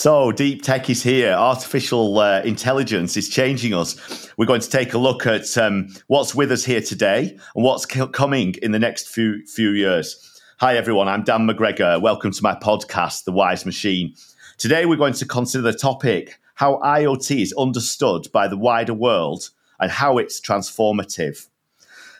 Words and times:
So, 0.00 0.32
deep 0.32 0.62
tech 0.62 0.88
is 0.88 1.02
here. 1.02 1.32
Artificial 1.32 2.20
uh, 2.20 2.40
intelligence 2.40 3.18
is 3.18 3.28
changing 3.28 3.74
us. 3.74 4.30
We're 4.38 4.46
going 4.46 4.62
to 4.62 4.70
take 4.70 4.94
a 4.94 4.98
look 4.98 5.26
at 5.26 5.58
um, 5.58 5.88
what's 6.06 6.34
with 6.34 6.50
us 6.50 6.64
here 6.64 6.80
today 6.80 7.36
and 7.54 7.62
what's 7.62 7.84
coming 7.84 8.54
in 8.62 8.72
the 8.72 8.78
next 8.78 9.08
few 9.08 9.44
few 9.44 9.72
years. 9.72 10.40
Hi, 10.56 10.78
everyone. 10.78 11.06
I'm 11.06 11.22
Dan 11.22 11.46
McGregor. 11.46 12.00
Welcome 12.00 12.32
to 12.32 12.42
my 12.42 12.54
podcast, 12.54 13.24
The 13.24 13.32
Wise 13.32 13.66
Machine. 13.66 14.14
Today, 14.56 14.86
we're 14.86 14.96
going 14.96 15.12
to 15.12 15.26
consider 15.26 15.70
the 15.70 15.74
topic 15.74 16.40
how 16.54 16.76
IoT 16.78 17.42
is 17.42 17.52
understood 17.58 18.26
by 18.32 18.48
the 18.48 18.56
wider 18.56 18.94
world 18.94 19.50
and 19.80 19.90
how 19.90 20.16
it's 20.16 20.40
transformative. 20.40 21.46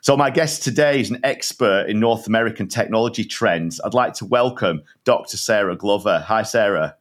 So, 0.03 0.19
my 0.19 0.29
guest 0.29 0.63
today 0.63 1.01
is 1.01 1.11
an 1.11 1.21
expert 1.25 1.87
in 1.89 1.99
North 1.99 2.27
American 2.27 2.69
technology 2.69 3.25
trends. 3.25 3.81
I'd 3.81 3.95
like 3.95 4.13
to 4.17 4.27
welcome 4.27 4.83
Dr. 5.05 5.39
Sarah 5.39 5.79
Glova. 5.79 6.23
Hi, 6.25 6.43
Sarah. 6.43 6.97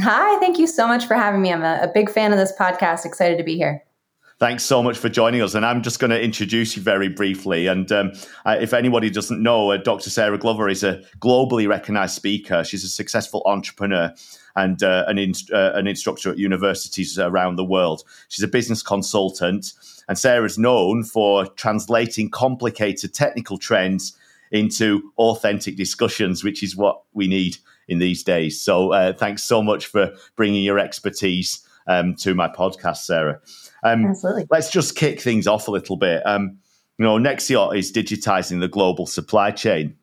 Hi, 0.00 0.38
thank 0.40 0.58
you 0.58 0.66
so 0.66 0.86
much 0.86 1.06
for 1.06 1.14
having 1.14 1.40
me. 1.40 1.52
I'm 1.52 1.62
a, 1.62 1.80
a 1.82 1.88
big 1.88 2.10
fan 2.10 2.32
of 2.32 2.38
this 2.38 2.52
podcast. 2.58 3.06
Excited 3.06 3.38
to 3.38 3.44
be 3.44 3.56
here. 3.56 3.82
Thanks 4.38 4.64
so 4.64 4.82
much 4.82 4.98
for 4.98 5.08
joining 5.08 5.40
us. 5.40 5.54
And 5.54 5.64
I'm 5.64 5.82
just 5.82 5.98
going 5.98 6.10
to 6.10 6.20
introduce 6.20 6.76
you 6.76 6.82
very 6.82 7.08
briefly. 7.08 7.66
And 7.68 7.90
um, 7.90 8.12
if 8.44 8.74
anybody 8.74 9.08
doesn't 9.08 9.42
know, 9.42 9.70
uh, 9.70 9.78
Dr. 9.78 10.10
Sarah 10.10 10.38
Glova 10.38 10.70
is 10.70 10.84
a 10.84 11.02
globally 11.20 11.66
recognized 11.66 12.14
speaker. 12.14 12.62
She's 12.62 12.84
a 12.84 12.88
successful 12.88 13.42
entrepreneur 13.46 14.12
and 14.54 14.82
uh, 14.82 15.04
an, 15.06 15.16
in, 15.16 15.32
uh, 15.50 15.72
an 15.72 15.86
instructor 15.86 16.30
at 16.30 16.36
universities 16.36 17.18
around 17.18 17.56
the 17.56 17.64
world. 17.64 18.02
She's 18.28 18.44
a 18.44 18.48
business 18.48 18.82
consultant. 18.82 19.72
And 20.06 20.18
Sarah 20.18 20.44
is 20.44 20.58
known 20.58 21.04
for 21.04 21.46
translating 21.46 22.30
complicated 22.30 23.14
technical 23.14 23.56
trends 23.56 24.14
into 24.50 25.12
authentic 25.16 25.76
discussions, 25.76 26.44
which 26.44 26.62
is 26.62 26.76
what 26.76 27.02
we 27.14 27.26
need 27.26 27.56
in 27.88 27.98
these 27.98 28.22
days. 28.22 28.60
So 28.60 28.92
uh, 28.92 29.12
thanks 29.12 29.42
so 29.44 29.62
much 29.62 29.86
for 29.86 30.12
bringing 30.36 30.62
your 30.62 30.78
expertise 30.78 31.66
um, 31.86 32.14
to 32.16 32.34
my 32.34 32.48
podcast, 32.48 32.98
Sarah. 32.98 33.40
Um, 33.82 34.06
Absolutely. 34.06 34.46
Let's 34.50 34.70
just 34.70 34.96
kick 34.96 35.20
things 35.20 35.46
off 35.46 35.68
a 35.68 35.70
little 35.70 35.96
bit. 35.96 36.26
Um, 36.26 36.58
you 36.98 37.04
know, 37.04 37.18
Nexxiot 37.18 37.76
is 37.76 37.92
digitizing 37.92 38.60
the 38.60 38.68
global 38.68 39.06
supply 39.06 39.50
chain. 39.50 39.96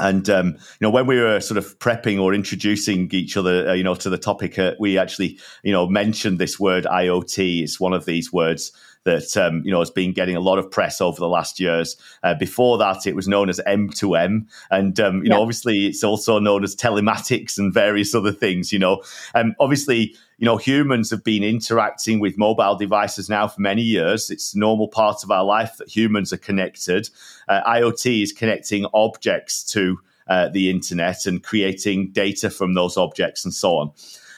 And 0.00 0.28
um, 0.28 0.48
you 0.48 0.58
know, 0.80 0.90
when 0.90 1.06
we 1.06 1.20
were 1.20 1.38
sort 1.40 1.56
of 1.56 1.78
prepping 1.78 2.20
or 2.20 2.34
introducing 2.34 3.08
each 3.12 3.36
other, 3.36 3.68
uh, 3.68 3.72
you 3.74 3.84
know, 3.84 3.94
to 3.94 4.10
the 4.10 4.18
topic, 4.18 4.58
uh, 4.58 4.74
we 4.80 4.98
actually, 4.98 5.38
you 5.62 5.70
know, 5.70 5.86
mentioned 5.86 6.40
this 6.40 6.58
word 6.58 6.84
IoT. 6.84 7.62
It's 7.62 7.78
one 7.78 7.92
of 7.92 8.04
these 8.04 8.32
words 8.32 8.72
that 9.04 9.36
um, 9.36 9.62
you 9.64 9.70
know 9.70 9.78
has 9.78 9.90
been 9.90 10.12
getting 10.12 10.36
a 10.36 10.40
lot 10.40 10.58
of 10.58 10.70
press 10.70 11.00
over 11.00 11.18
the 11.18 11.28
last 11.28 11.60
years. 11.60 11.96
Uh, 12.22 12.34
before 12.34 12.78
that, 12.78 13.06
it 13.06 13.14
was 13.14 13.28
known 13.28 13.48
as 13.48 13.60
M2M, 13.66 14.46
and 14.70 15.00
um, 15.00 15.22
you 15.22 15.30
know 15.30 15.40
obviously 15.40 15.86
it's 15.86 16.02
also 16.02 16.38
known 16.38 16.64
as 16.64 16.74
telematics 16.74 17.58
and 17.58 17.72
various 17.72 18.14
other 18.14 18.32
things. 18.32 18.72
You 18.72 18.78
know, 18.78 19.02
um, 19.34 19.54
obviously 19.60 20.16
you 20.38 20.44
know 20.44 20.56
humans 20.56 21.10
have 21.10 21.22
been 21.22 21.44
interacting 21.44 22.18
with 22.18 22.38
mobile 22.38 22.76
devices 22.76 23.28
now 23.28 23.46
for 23.46 23.60
many 23.60 23.82
years. 23.82 24.30
It's 24.30 24.54
a 24.54 24.58
normal 24.58 24.88
part 24.88 25.22
of 25.22 25.30
our 25.30 25.44
life 25.44 25.76
that 25.78 25.88
humans 25.88 26.32
are 26.32 26.38
connected. 26.38 27.08
Uh, 27.48 27.62
IoT 27.62 28.22
is 28.22 28.32
connecting 28.32 28.86
objects 28.94 29.62
to 29.72 29.98
uh, 30.26 30.48
the 30.48 30.70
internet 30.70 31.26
and 31.26 31.42
creating 31.42 32.10
data 32.12 32.48
from 32.48 32.74
those 32.74 32.96
objects 32.96 33.44
and 33.44 33.52
so 33.52 33.76
on. 33.76 33.92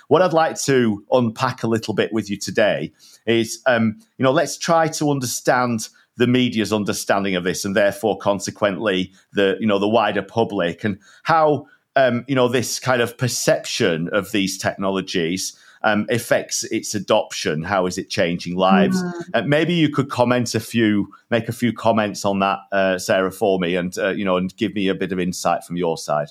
What 0.09 0.23
I'd 0.23 0.33
like 0.33 0.61
to 0.62 1.05
unpack 1.11 1.62
a 1.62 1.67
little 1.67 1.95
bit 1.95 2.12
with 2.12 2.31
you 2.31 2.37
today 2.37 2.93
is, 3.27 3.61
um, 3.67 3.99
you 4.19 4.23
know, 4.23 4.33
let's 4.33 4.57
try 4.57 4.89
to 4.89 5.11
understand 5.11 5.89
the 6.17 6.27
media's 6.27 6.73
understanding 6.73 7.35
of 7.35 7.45
this, 7.45 7.65
and 7.65 7.77
therefore, 7.77 8.19
consequently, 8.19 9.13
the 9.33 9.57
you 9.61 9.67
know 9.67 9.79
the 9.79 9.89
wider 9.89 10.23
public 10.23 10.83
and 10.85 10.98
how 11.25 11.67
um, 11.95 12.25
you 12.27 12.35
know 12.35 12.48
this 12.48 12.79
kind 12.79 13.03
of 13.03 13.19
perception 13.19 14.08
of 14.13 14.33
these 14.33 14.57
technologies 14.57 15.58
um, 15.83 16.07
affects 16.11 16.64
its 16.64 16.95
adoption. 16.95 17.63
How 17.63 17.86
is 17.86 17.98
it 17.98 18.09
changing 18.09 18.57
lives? 18.57 19.03
Mm. 19.03 19.23
Uh, 19.35 19.42
maybe 19.42 19.75
you 19.75 19.91
could 19.91 20.09
comment 20.09 20.55
a 20.55 20.61
few, 20.61 21.13
make 21.30 21.48
a 21.48 21.53
few 21.53 21.73
comments 21.73 22.25
on 22.25 22.39
that, 22.41 22.61
uh, 22.73 22.98
Sarah, 22.98 23.33
for 23.33 23.59
me, 23.59 23.77
and 23.77 23.97
uh, 23.98 24.09
you 24.09 24.25
know, 24.25 24.36
and 24.36 24.57
give 24.57 24.75
me 24.75 24.89
a 24.89 24.95
bit 24.95 25.13
of 25.13 25.20
insight 25.20 25.64
from 25.64 25.77
your 25.77 25.98
side. 25.98 26.29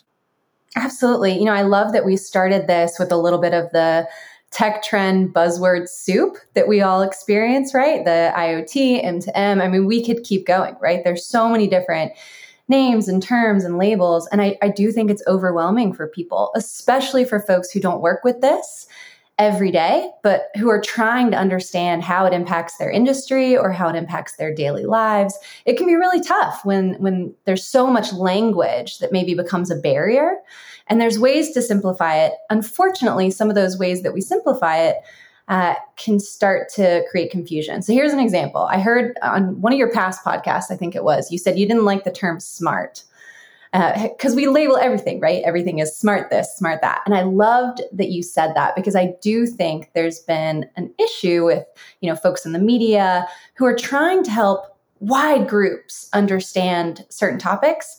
Absolutely. 0.76 1.38
You 1.38 1.46
know, 1.46 1.54
I 1.54 1.62
love 1.62 1.94
that 1.94 2.06
we 2.06 2.18
started 2.18 2.68
this 2.68 2.98
with 3.00 3.12
a 3.12 3.18
little 3.18 3.40
bit 3.40 3.54
of 3.54 3.72
the 3.72 4.08
tech 4.52 4.84
trend 4.84 5.34
buzzword 5.34 5.90
soup 5.90 6.38
that 6.54 6.68
we 6.68 6.82
all 6.82 7.02
experience, 7.02 7.74
right? 7.74 8.06
The 8.06 8.32
IoT, 8.36 9.04
M2M. 9.04 9.62
I 9.62 9.68
mean, 9.68 9.86
we 9.86 10.06
could 10.06 10.24
keep 10.24 10.46
going, 10.46 10.76
right? 10.82 11.04
There's 11.04 11.26
so 11.26 11.50
many 11.50 11.68
different 11.68 12.14
names 12.68 13.08
and 13.08 13.22
terms 13.22 13.64
and 13.64 13.78
labels. 13.78 14.28
And 14.32 14.42
I, 14.42 14.58
I 14.62 14.70
do 14.70 14.92
think 14.92 15.12
it's 15.12 15.24
overwhelming 15.28 15.94
for 15.94 16.08
people, 16.08 16.52
especially 16.56 17.26
for 17.26 17.40
folks 17.40 17.70
who 17.70 17.80
don't 17.80 18.02
work 18.02 18.24
with 18.24 18.42
this 18.42 18.88
every 19.38 19.70
day, 19.70 20.10
but 20.24 20.50
who 20.56 20.70
are 20.70 20.80
trying 20.80 21.30
to 21.30 21.38
understand 21.38 22.04
how 22.04 22.26
it 22.26 22.34
impacts 22.34 22.78
their 22.78 22.90
industry 22.90 23.58
or 23.58 23.72
how 23.72 23.90
it 23.90 23.96
impacts 23.96 24.38
their 24.38 24.54
daily 24.54 24.86
lives. 24.86 25.38
It 25.66 25.78
can 25.78 25.86
be 25.86 25.96
really 25.96 26.22
tough 26.22 26.64
when 26.64 26.94
when 26.96 27.34
there's 27.46 27.66
so 27.66 27.88
much 27.88 28.14
language 28.14 29.00
that 29.00 29.12
maybe 29.12 29.34
becomes 29.34 29.70
a 29.70 29.76
barrier. 29.76 30.38
And 30.88 31.02
there's 31.02 31.20
ways 31.20 31.52
to 31.54 31.62
simplify 31.62 32.16
it. 32.18 32.34
Unfortunately, 32.50 33.32
some 33.32 33.50
of 33.50 33.56
those 33.56 33.78
ways 33.78 34.04
that 34.04 34.14
we 34.14 34.22
simplify 34.22 34.78
it 34.78 34.98
uh, 35.48 35.76
can 35.96 36.20
start 36.20 36.70
to 36.70 37.04
create 37.10 37.32
confusion. 37.32 37.82
So 37.82 37.94
here's 37.94 38.14
an 38.14 38.20
example. 38.20 38.62
I 38.62 38.80
heard 38.80 39.18
on 39.22 39.62
one 39.62 39.74
of 39.74 39.80
your 39.80 39.92
past 39.92 40.24
podcasts, 40.24 40.72
I 40.72 40.76
think 40.76 40.96
it 40.96 41.04
was, 41.04 41.32
you 41.32 41.38
said 41.38 41.60
you 41.60 41.68
didn't 41.68 41.86
like 41.86 42.04
the 42.04 42.12
term 42.12 42.40
smart 42.40 43.04
because 43.76 44.34
uh, 44.34 44.36
we 44.38 44.48
label 44.48 44.78
everything, 44.78 45.20
right? 45.20 45.44
Everything 45.44 45.80
is 45.80 45.98
smart 45.98 46.30
this, 46.30 46.56
smart 46.56 46.80
that. 46.82 47.02
And 47.06 47.14
I 47.14 47.24
loved 47.24 47.82
that 47.92 48.10
you 48.10 48.24
said 48.24 48.54
that 48.56 48.74
because 48.74 48.96
I 48.96 49.14
do 49.22 49.46
think 49.46 49.90
there's 49.94 50.20
been 50.20 50.66
an 50.78 50.94
issue 50.98 51.44
with, 51.44 51.66
you 52.00 52.10
know, 52.10 52.16
folks 52.16 52.46
in 52.46 52.54
the 52.54 52.60
media 52.60 53.28
who 53.56 53.66
are 53.66 53.76
trying 53.76 54.24
to 54.24 54.32
help 54.32 54.78
wide 55.00 55.50
groups 55.50 56.10
understand 56.14 57.06
certain 57.10 57.38
topics. 57.38 57.98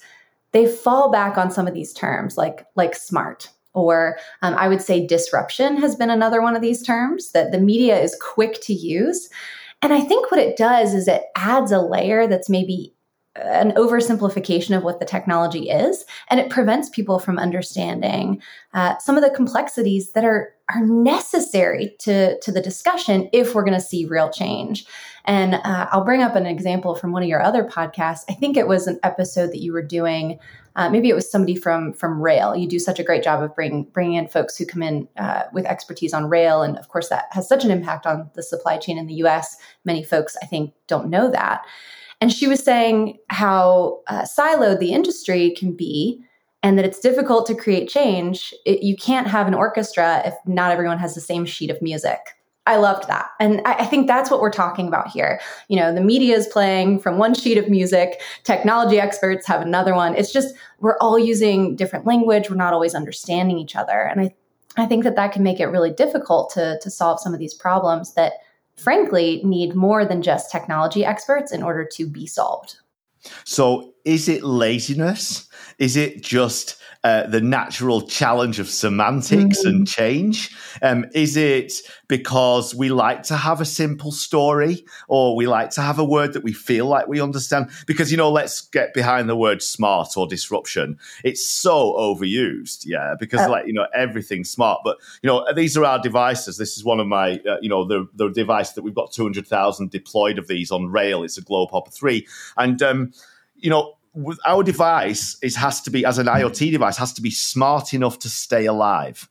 They 0.52 0.66
fall 0.66 1.10
back 1.10 1.36
on 1.36 1.50
some 1.50 1.66
of 1.66 1.74
these 1.74 1.92
terms 1.92 2.38
like 2.38 2.66
like 2.74 2.94
smart 2.94 3.50
or 3.74 4.16
um, 4.40 4.54
I 4.54 4.68
would 4.68 4.80
say 4.80 5.06
disruption 5.06 5.76
has 5.76 5.94
been 5.94 6.08
another 6.08 6.40
one 6.40 6.56
of 6.56 6.62
these 6.62 6.82
terms 6.82 7.32
that 7.32 7.52
the 7.52 7.60
media 7.60 8.00
is 8.00 8.16
quick 8.22 8.62
to 8.62 8.72
use. 8.72 9.28
And 9.82 9.92
I 9.92 10.00
think 10.00 10.30
what 10.30 10.40
it 10.40 10.56
does 10.56 10.94
is 10.94 11.06
it 11.06 11.24
adds 11.36 11.70
a 11.70 11.82
layer 11.82 12.26
that's 12.26 12.48
maybe 12.48 12.95
an 13.42 13.72
oversimplification 13.72 14.76
of 14.76 14.82
what 14.82 15.00
the 15.00 15.06
technology 15.06 15.70
is, 15.70 16.04
and 16.28 16.40
it 16.40 16.50
prevents 16.50 16.88
people 16.88 17.18
from 17.18 17.38
understanding 17.38 18.42
uh, 18.74 18.98
some 18.98 19.16
of 19.16 19.22
the 19.22 19.30
complexities 19.30 20.12
that 20.12 20.24
are 20.24 20.52
are 20.68 20.84
necessary 20.84 21.94
to 22.00 22.38
to 22.40 22.50
the 22.50 22.60
discussion 22.60 23.28
if 23.32 23.54
we're 23.54 23.64
going 23.64 23.72
to 23.72 23.80
see 23.80 24.04
real 24.04 24.30
change. 24.30 24.86
And 25.24 25.54
uh, 25.54 25.88
I'll 25.90 26.04
bring 26.04 26.22
up 26.22 26.36
an 26.36 26.46
example 26.46 26.94
from 26.94 27.12
one 27.12 27.22
of 27.22 27.28
your 27.28 27.42
other 27.42 27.64
podcasts. 27.64 28.24
I 28.28 28.34
think 28.34 28.56
it 28.56 28.68
was 28.68 28.86
an 28.86 29.00
episode 29.02 29.48
that 29.48 29.60
you 29.60 29.72
were 29.72 29.82
doing. 29.82 30.38
Uh, 30.76 30.90
maybe 30.90 31.08
it 31.08 31.14
was 31.14 31.30
somebody 31.30 31.56
from 31.56 31.92
from 31.92 32.20
Rail. 32.20 32.54
You 32.54 32.68
do 32.68 32.78
such 32.78 32.98
a 32.98 33.04
great 33.04 33.22
job 33.22 33.42
of 33.42 33.54
bringing 33.54 33.84
bringing 33.84 34.14
in 34.14 34.28
folks 34.28 34.56
who 34.56 34.66
come 34.66 34.82
in 34.82 35.08
uh, 35.16 35.44
with 35.52 35.66
expertise 35.66 36.12
on 36.12 36.28
Rail, 36.28 36.62
and 36.62 36.78
of 36.78 36.88
course 36.88 37.08
that 37.08 37.26
has 37.32 37.48
such 37.48 37.64
an 37.64 37.70
impact 37.70 38.06
on 38.06 38.30
the 38.34 38.42
supply 38.42 38.76
chain 38.76 38.98
in 38.98 39.06
the 39.06 39.14
U.S. 39.14 39.56
Many 39.84 40.04
folks, 40.04 40.36
I 40.42 40.46
think, 40.46 40.74
don't 40.86 41.08
know 41.08 41.30
that. 41.30 41.64
And 42.20 42.32
she 42.32 42.46
was 42.46 42.62
saying 42.62 43.18
how 43.28 44.00
uh, 44.08 44.22
siloed 44.22 44.78
the 44.78 44.92
industry 44.92 45.54
can 45.56 45.72
be 45.74 46.22
and 46.62 46.78
that 46.78 46.84
it's 46.84 46.98
difficult 46.98 47.46
to 47.46 47.54
create 47.54 47.88
change. 47.88 48.54
It, 48.64 48.82
you 48.82 48.96
can't 48.96 49.26
have 49.26 49.46
an 49.46 49.54
orchestra 49.54 50.22
if 50.24 50.34
not 50.46 50.72
everyone 50.72 50.98
has 50.98 51.14
the 51.14 51.20
same 51.20 51.44
sheet 51.44 51.70
of 51.70 51.80
music. 51.82 52.18
I 52.66 52.76
loved 52.76 53.06
that. 53.06 53.30
And 53.38 53.62
I, 53.64 53.74
I, 53.74 53.84
think 53.84 54.08
that's 54.08 54.28
what 54.28 54.40
we're 54.40 54.50
talking 54.50 54.88
about 54.88 55.06
here. 55.06 55.40
You 55.68 55.76
know, 55.76 55.94
the 55.94 56.00
media 56.00 56.34
is 56.36 56.48
playing 56.48 56.98
from 56.98 57.16
one 57.16 57.32
sheet 57.32 57.58
of 57.58 57.68
music, 57.68 58.20
technology 58.42 58.98
experts 58.98 59.46
have 59.46 59.60
another 59.60 59.94
one. 59.94 60.16
It's 60.16 60.32
just, 60.32 60.52
we're 60.80 60.98
all 60.98 61.16
using 61.16 61.76
different 61.76 62.06
language. 62.06 62.50
We're 62.50 62.56
not 62.56 62.72
always 62.72 62.94
understanding 62.94 63.58
each 63.58 63.76
other. 63.76 64.00
And 64.00 64.20
I, 64.20 64.34
I 64.76 64.86
think 64.86 65.04
that 65.04 65.14
that 65.14 65.32
can 65.32 65.44
make 65.44 65.60
it 65.60 65.66
really 65.66 65.92
difficult 65.92 66.50
to, 66.54 66.78
to 66.82 66.90
solve 66.90 67.20
some 67.20 67.32
of 67.32 67.38
these 67.38 67.54
problems 67.54 68.14
that 68.14 68.32
frankly 68.76 69.40
need 69.44 69.74
more 69.74 70.04
than 70.04 70.22
just 70.22 70.50
technology 70.50 71.04
experts 71.04 71.52
in 71.52 71.62
order 71.62 71.84
to 71.92 72.06
be 72.06 72.26
solved. 72.26 72.76
So, 73.44 73.94
is 74.06 74.28
it 74.28 74.44
laziness? 74.44 75.48
Is 75.78 75.96
it 75.96 76.22
just 76.22 76.80
uh, 77.02 77.26
the 77.26 77.40
natural 77.40 78.02
challenge 78.02 78.58
of 78.60 78.68
semantics 78.68 79.58
mm-hmm. 79.58 79.68
and 79.68 79.88
change? 79.88 80.56
Um, 80.80 81.06
is 81.12 81.36
it 81.36 81.72
because 82.08 82.72
we 82.72 82.88
like 82.88 83.24
to 83.24 83.36
have 83.36 83.60
a 83.60 83.64
simple 83.64 84.12
story 84.12 84.86
or 85.08 85.34
we 85.34 85.48
like 85.48 85.70
to 85.70 85.82
have 85.82 85.98
a 85.98 86.04
word 86.04 86.32
that 86.32 86.44
we 86.44 86.52
feel 86.52 86.86
like 86.86 87.08
we 87.08 87.20
understand? 87.20 87.68
Because, 87.86 88.12
you 88.12 88.16
know, 88.16 88.30
let's 88.30 88.60
get 88.60 88.94
behind 88.94 89.28
the 89.28 89.36
word 89.36 89.60
smart 89.60 90.16
or 90.16 90.28
disruption. 90.28 90.98
It's 91.24 91.46
so 91.46 91.92
overused, 91.94 92.86
yeah, 92.86 93.14
because, 93.18 93.40
uh, 93.40 93.50
like, 93.50 93.66
you 93.66 93.72
know, 93.72 93.86
everything's 93.92 94.50
smart. 94.50 94.82
But, 94.84 94.98
you 95.20 95.26
know, 95.26 95.44
these 95.52 95.76
are 95.76 95.84
our 95.84 95.98
devices. 95.98 96.58
This 96.58 96.76
is 96.76 96.84
one 96.84 97.00
of 97.00 97.08
my, 97.08 97.40
uh, 97.48 97.56
you 97.60 97.68
know, 97.68 97.84
the, 97.84 98.08
the 98.14 98.28
device 98.28 98.72
that 98.72 98.82
we've 98.82 98.94
got 98.94 99.12
200,000 99.12 99.90
deployed 99.90 100.38
of 100.38 100.46
these 100.46 100.70
on 100.70 100.86
rail. 100.86 101.24
It's 101.24 101.38
a 101.38 101.42
Globe 101.42 101.70
Hopper 101.72 101.90
3. 101.90 102.26
And, 102.56 102.80
um, 102.82 103.12
you 103.58 103.70
know, 103.70 103.94
our 104.46 104.62
device 104.62 105.36
is 105.42 105.56
has 105.56 105.80
to 105.82 105.90
be 105.90 106.04
as 106.04 106.18
an 106.18 106.26
IoT 106.26 106.70
device 106.70 106.96
has 106.96 107.12
to 107.14 107.22
be 107.22 107.30
smart 107.30 107.92
enough 107.94 108.18
to 108.20 108.28
stay 108.28 108.66
alive. 108.66 109.28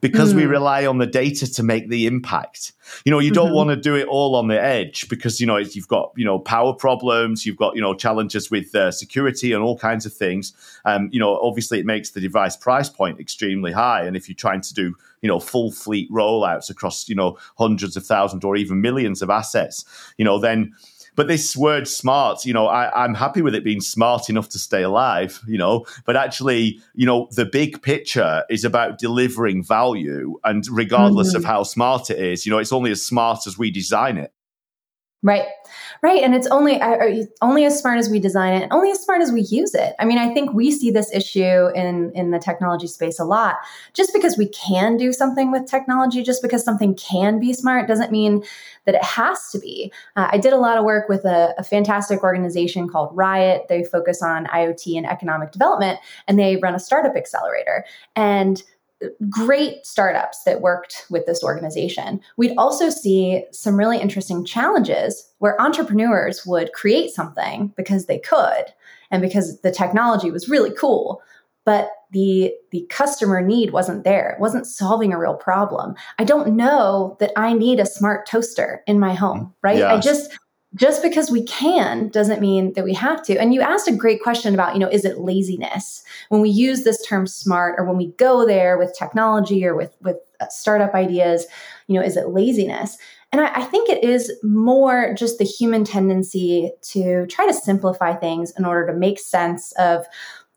because 0.00 0.32
mm. 0.32 0.36
we 0.36 0.46
rely 0.46 0.86
on 0.86 0.98
the 0.98 1.06
data 1.06 1.50
to 1.52 1.62
make 1.62 1.88
the 1.88 2.06
impact. 2.06 2.72
You 3.04 3.10
know, 3.10 3.18
you 3.18 3.32
don't 3.32 3.46
mm-hmm. 3.46 3.54
want 3.56 3.70
to 3.70 3.76
do 3.76 3.96
it 3.96 4.06
all 4.06 4.36
on 4.36 4.48
the 4.48 4.60
edge 4.60 5.08
because 5.08 5.40
you 5.40 5.46
know 5.46 5.56
you've 5.56 5.88
got 5.88 6.12
you 6.16 6.24
know 6.24 6.38
power 6.38 6.72
problems, 6.72 7.44
you've 7.44 7.56
got 7.56 7.74
you 7.74 7.82
know 7.82 7.94
challenges 7.94 8.50
with 8.50 8.74
uh, 8.74 8.90
security 8.90 9.52
and 9.52 9.62
all 9.62 9.76
kinds 9.76 10.06
of 10.06 10.12
things. 10.12 10.52
Um, 10.84 11.08
you 11.12 11.18
know, 11.18 11.38
obviously 11.40 11.80
it 11.80 11.86
makes 11.86 12.10
the 12.10 12.20
device 12.20 12.56
price 12.56 12.88
point 12.88 13.20
extremely 13.20 13.72
high, 13.72 14.04
and 14.04 14.16
if 14.16 14.28
you're 14.28 14.36
trying 14.36 14.60
to 14.62 14.74
do 14.74 14.94
you 15.20 15.28
know 15.28 15.40
full 15.40 15.72
fleet 15.72 16.10
rollouts 16.10 16.70
across 16.70 17.08
you 17.08 17.14
know 17.14 17.36
hundreds 17.58 17.96
of 17.96 18.06
thousands 18.06 18.44
or 18.44 18.56
even 18.56 18.80
millions 18.80 19.22
of 19.22 19.30
assets, 19.30 19.84
you 20.16 20.24
know 20.24 20.38
then 20.38 20.74
but 21.18 21.26
this 21.26 21.56
word 21.56 21.88
smart, 21.88 22.44
you 22.44 22.52
know, 22.52 22.68
I, 22.68 23.04
I'm 23.04 23.12
happy 23.12 23.42
with 23.42 23.52
it 23.56 23.64
being 23.64 23.80
smart 23.80 24.30
enough 24.30 24.48
to 24.50 24.58
stay 24.60 24.84
alive, 24.84 25.42
you 25.48 25.58
know, 25.58 25.84
but 26.04 26.14
actually, 26.14 26.80
you 26.94 27.06
know, 27.06 27.26
the 27.32 27.44
big 27.44 27.82
picture 27.82 28.44
is 28.48 28.64
about 28.64 29.00
delivering 29.00 29.64
value. 29.64 30.38
And 30.44 30.64
regardless 30.70 31.30
mm-hmm. 31.30 31.38
of 31.38 31.44
how 31.44 31.64
smart 31.64 32.08
it 32.10 32.20
is, 32.20 32.46
you 32.46 32.52
know, 32.52 32.58
it's 32.58 32.72
only 32.72 32.92
as 32.92 33.04
smart 33.04 33.48
as 33.48 33.58
we 33.58 33.72
design 33.72 34.16
it. 34.16 34.32
Right. 35.24 35.46
Right. 36.00 36.22
And 36.22 36.32
it's 36.32 36.46
only 36.46 36.80
only 37.42 37.64
as 37.64 37.80
smart 37.80 37.98
as 37.98 38.08
we 38.08 38.20
design 38.20 38.54
it, 38.54 38.62
and 38.62 38.72
only 38.72 38.92
as 38.92 39.00
smart 39.00 39.20
as 39.20 39.32
we 39.32 39.40
use 39.40 39.74
it. 39.74 39.94
I 39.98 40.04
mean, 40.04 40.16
I 40.16 40.32
think 40.32 40.52
we 40.52 40.70
see 40.70 40.92
this 40.92 41.12
issue 41.12 41.70
in 41.74 42.12
in 42.14 42.30
the 42.30 42.38
technology 42.38 42.86
space 42.86 43.18
a 43.18 43.24
lot. 43.24 43.56
Just 43.94 44.12
because 44.12 44.38
we 44.38 44.46
can 44.50 44.96
do 44.96 45.12
something 45.12 45.50
with 45.50 45.66
technology, 45.66 46.22
just 46.22 46.40
because 46.40 46.62
something 46.62 46.94
can 46.94 47.40
be 47.40 47.52
smart, 47.52 47.88
doesn't 47.88 48.12
mean 48.12 48.44
that 48.84 48.94
it 48.94 49.02
has 49.02 49.50
to 49.50 49.58
be. 49.58 49.92
Uh, 50.14 50.28
I 50.30 50.38
did 50.38 50.52
a 50.52 50.56
lot 50.56 50.78
of 50.78 50.84
work 50.84 51.08
with 51.08 51.24
a, 51.24 51.52
a 51.58 51.64
fantastic 51.64 52.22
organization 52.22 52.88
called 52.88 53.14
RIoT. 53.16 53.66
They 53.66 53.82
focus 53.82 54.22
on 54.22 54.46
IoT 54.46 54.96
and 54.96 55.04
economic 55.04 55.50
development, 55.50 55.98
and 56.28 56.38
they 56.38 56.58
run 56.58 56.76
a 56.76 56.78
startup 56.78 57.16
accelerator. 57.16 57.84
And 58.14 58.62
great 59.28 59.86
startups 59.86 60.42
that 60.44 60.60
worked 60.60 61.06
with 61.10 61.26
this 61.26 61.42
organization. 61.42 62.20
We'd 62.36 62.56
also 62.58 62.90
see 62.90 63.44
some 63.52 63.78
really 63.78 63.98
interesting 63.98 64.44
challenges 64.44 65.30
where 65.38 65.60
entrepreneurs 65.60 66.44
would 66.46 66.72
create 66.72 67.10
something 67.10 67.72
because 67.76 68.06
they 68.06 68.18
could 68.18 68.64
and 69.10 69.22
because 69.22 69.60
the 69.60 69.70
technology 69.70 70.30
was 70.30 70.48
really 70.48 70.72
cool, 70.74 71.22
but 71.64 71.90
the 72.10 72.52
the 72.70 72.86
customer 72.88 73.40
need 73.40 73.72
wasn't 73.72 74.04
there. 74.04 74.30
It 74.30 74.40
wasn't 74.40 74.66
solving 74.66 75.12
a 75.12 75.18
real 75.18 75.34
problem. 75.34 75.94
I 76.18 76.24
don't 76.24 76.56
know 76.56 77.16
that 77.20 77.32
I 77.36 77.52
need 77.52 77.80
a 77.80 77.86
smart 77.86 78.26
toaster 78.26 78.82
in 78.86 78.98
my 78.98 79.14
home, 79.14 79.54
right? 79.62 79.78
Yes. 79.78 79.92
I 79.92 80.00
just 80.00 80.38
just 80.78 81.02
because 81.02 81.30
we 81.30 81.42
can 81.42 82.08
doesn't 82.08 82.40
mean 82.40 82.72
that 82.74 82.84
we 82.84 82.94
have 82.94 83.22
to. 83.24 83.36
And 83.36 83.52
you 83.52 83.60
asked 83.60 83.88
a 83.88 83.92
great 83.92 84.22
question 84.22 84.54
about, 84.54 84.74
you 84.74 84.80
know, 84.80 84.88
is 84.88 85.04
it 85.04 85.18
laziness? 85.18 86.02
When 86.28 86.40
we 86.40 86.50
use 86.50 86.84
this 86.84 87.04
term 87.04 87.26
smart 87.26 87.74
or 87.78 87.84
when 87.84 87.96
we 87.96 88.12
go 88.12 88.46
there 88.46 88.78
with 88.78 88.96
technology 88.96 89.66
or 89.66 89.74
with, 89.74 89.94
with 90.00 90.16
uh, 90.40 90.46
startup 90.48 90.94
ideas, 90.94 91.46
you 91.88 91.94
know, 91.94 92.06
is 92.06 92.16
it 92.16 92.28
laziness? 92.28 92.96
And 93.32 93.40
I, 93.40 93.52
I 93.56 93.64
think 93.64 93.88
it 93.88 94.04
is 94.04 94.32
more 94.42 95.14
just 95.14 95.38
the 95.38 95.44
human 95.44 95.84
tendency 95.84 96.70
to 96.82 97.26
try 97.26 97.46
to 97.46 97.52
simplify 97.52 98.14
things 98.14 98.52
in 98.56 98.64
order 98.64 98.86
to 98.92 98.98
make 98.98 99.18
sense 99.18 99.72
of 99.72 100.06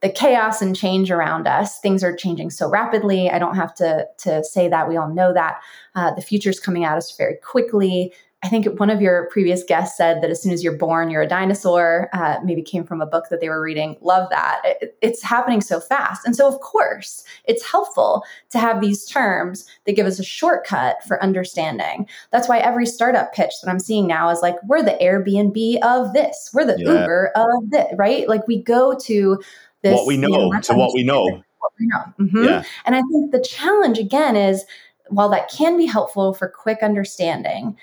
the 0.02 0.10
chaos 0.10 0.62
and 0.62 0.76
change 0.76 1.12
around 1.12 1.48
us. 1.48 1.80
Things 1.80 2.04
are 2.04 2.16
changing 2.16 2.50
so 2.50 2.70
rapidly. 2.70 3.30
I 3.30 3.40
don't 3.40 3.56
have 3.56 3.74
to, 3.76 4.08
to 4.20 4.44
say 4.44 4.68
that. 4.68 4.90
We 4.90 4.98
all 4.98 5.10
know 5.10 5.34
that. 5.34 5.62
Uh, 5.94 6.12
the 6.16 6.50
is 6.50 6.60
coming 6.60 6.84
at 6.84 6.98
us 6.98 7.16
very 7.16 7.36
quickly. 7.36 8.14
I 8.44 8.50
think 8.50 8.66
one 8.80 8.90
of 8.90 9.02
your 9.02 9.30
previous 9.32 9.64
guests 9.64 9.96
said 9.96 10.24
that 10.24 10.32
as 10.32 10.42
soon 10.42 10.52
as 10.52 10.64
you're 10.64 10.76
born, 10.76 11.12
you're 11.12 11.22
a 11.22 11.28
dinosaur. 11.28 12.10
Uh, 12.12 12.40
maybe 12.44 12.64
came 12.64 12.84
from 12.84 13.00
a 13.00 13.06
book 13.06 13.26
that 13.30 13.40
they 13.40 13.50
were 13.50 13.62
reading. 13.62 13.98
Love 14.02 14.30
that. 14.32 14.62
It, 14.64 14.98
it's 15.02 15.22
happening 15.22 15.62
so 15.62 15.80
fast. 15.80 16.26
And 16.26 16.36
so, 16.36 16.48
of 16.48 16.60
course, 16.60 17.24
it's 17.46 17.64
helpful 17.64 18.24
to 18.50 18.58
have 18.58 18.82
these 18.82 19.06
terms 19.06 19.68
that 19.86 19.96
give 19.96 20.08
us 20.08 20.18
a 20.18 20.24
shortcut 20.24 21.04
for 21.08 21.22
understanding. 21.22 22.08
That's 22.32 22.50
why 22.50 22.58
every 22.58 22.88
startup 22.88 23.32
pitch 23.32 23.54
that 23.62 23.70
I'm 23.70 23.80
seeing 23.80 24.08
now 24.08 24.30
is 24.30 24.42
like, 24.42 24.56
we're 24.64 24.82
the 24.82 24.98
Airbnb 25.00 25.84
of 25.84 26.14
this, 26.14 26.50
we're 26.52 26.66
the 26.66 26.78
yeah. 26.80 27.02
Uber 27.02 27.32
of 27.36 27.70
this, 27.70 27.94
right? 27.96 28.28
Like 28.28 28.48
we 28.48 28.64
go 28.64 28.98
to 29.04 29.40
this. 29.84 29.94
What 29.94 30.08
we 30.08 30.18
know, 30.18 30.30
you 30.30 30.52
know 30.52 30.62
to 30.62 30.74
what 30.74 30.96
we 30.96 31.04
know. 31.04 31.24
What 31.24 31.74
we 31.80 31.86
know. 31.86 32.04
Mm-hmm. 32.20 32.44
Yeah. 32.46 32.64
And 32.86 32.96
I 32.96 33.02
think 33.12 33.32
the 33.32 33.44
challenge 33.44 34.00
again 34.00 34.36
is 34.36 34.66
while 35.10 35.30
that 35.30 35.52
can 35.52 35.78
be 35.78 35.86
helpful 35.86 36.34
for 36.34 36.48
quick 36.50 36.80
understanding, 36.82 37.78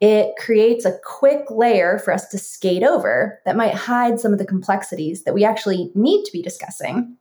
it 0.00 0.34
creates 0.38 0.84
a 0.84 0.98
quick 1.04 1.50
layer 1.50 1.98
for 1.98 2.12
us 2.12 2.26
to 2.28 2.38
skate 2.38 2.82
over 2.82 3.38
that 3.44 3.56
might 3.56 3.74
hide 3.74 4.18
some 4.18 4.32
of 4.32 4.38
the 4.38 4.46
complexities 4.46 5.24
that 5.24 5.34
we 5.34 5.44
actually 5.44 5.90
need 5.94 6.24
to 6.24 6.32
be 6.32 6.42
discussing. 6.42 7.16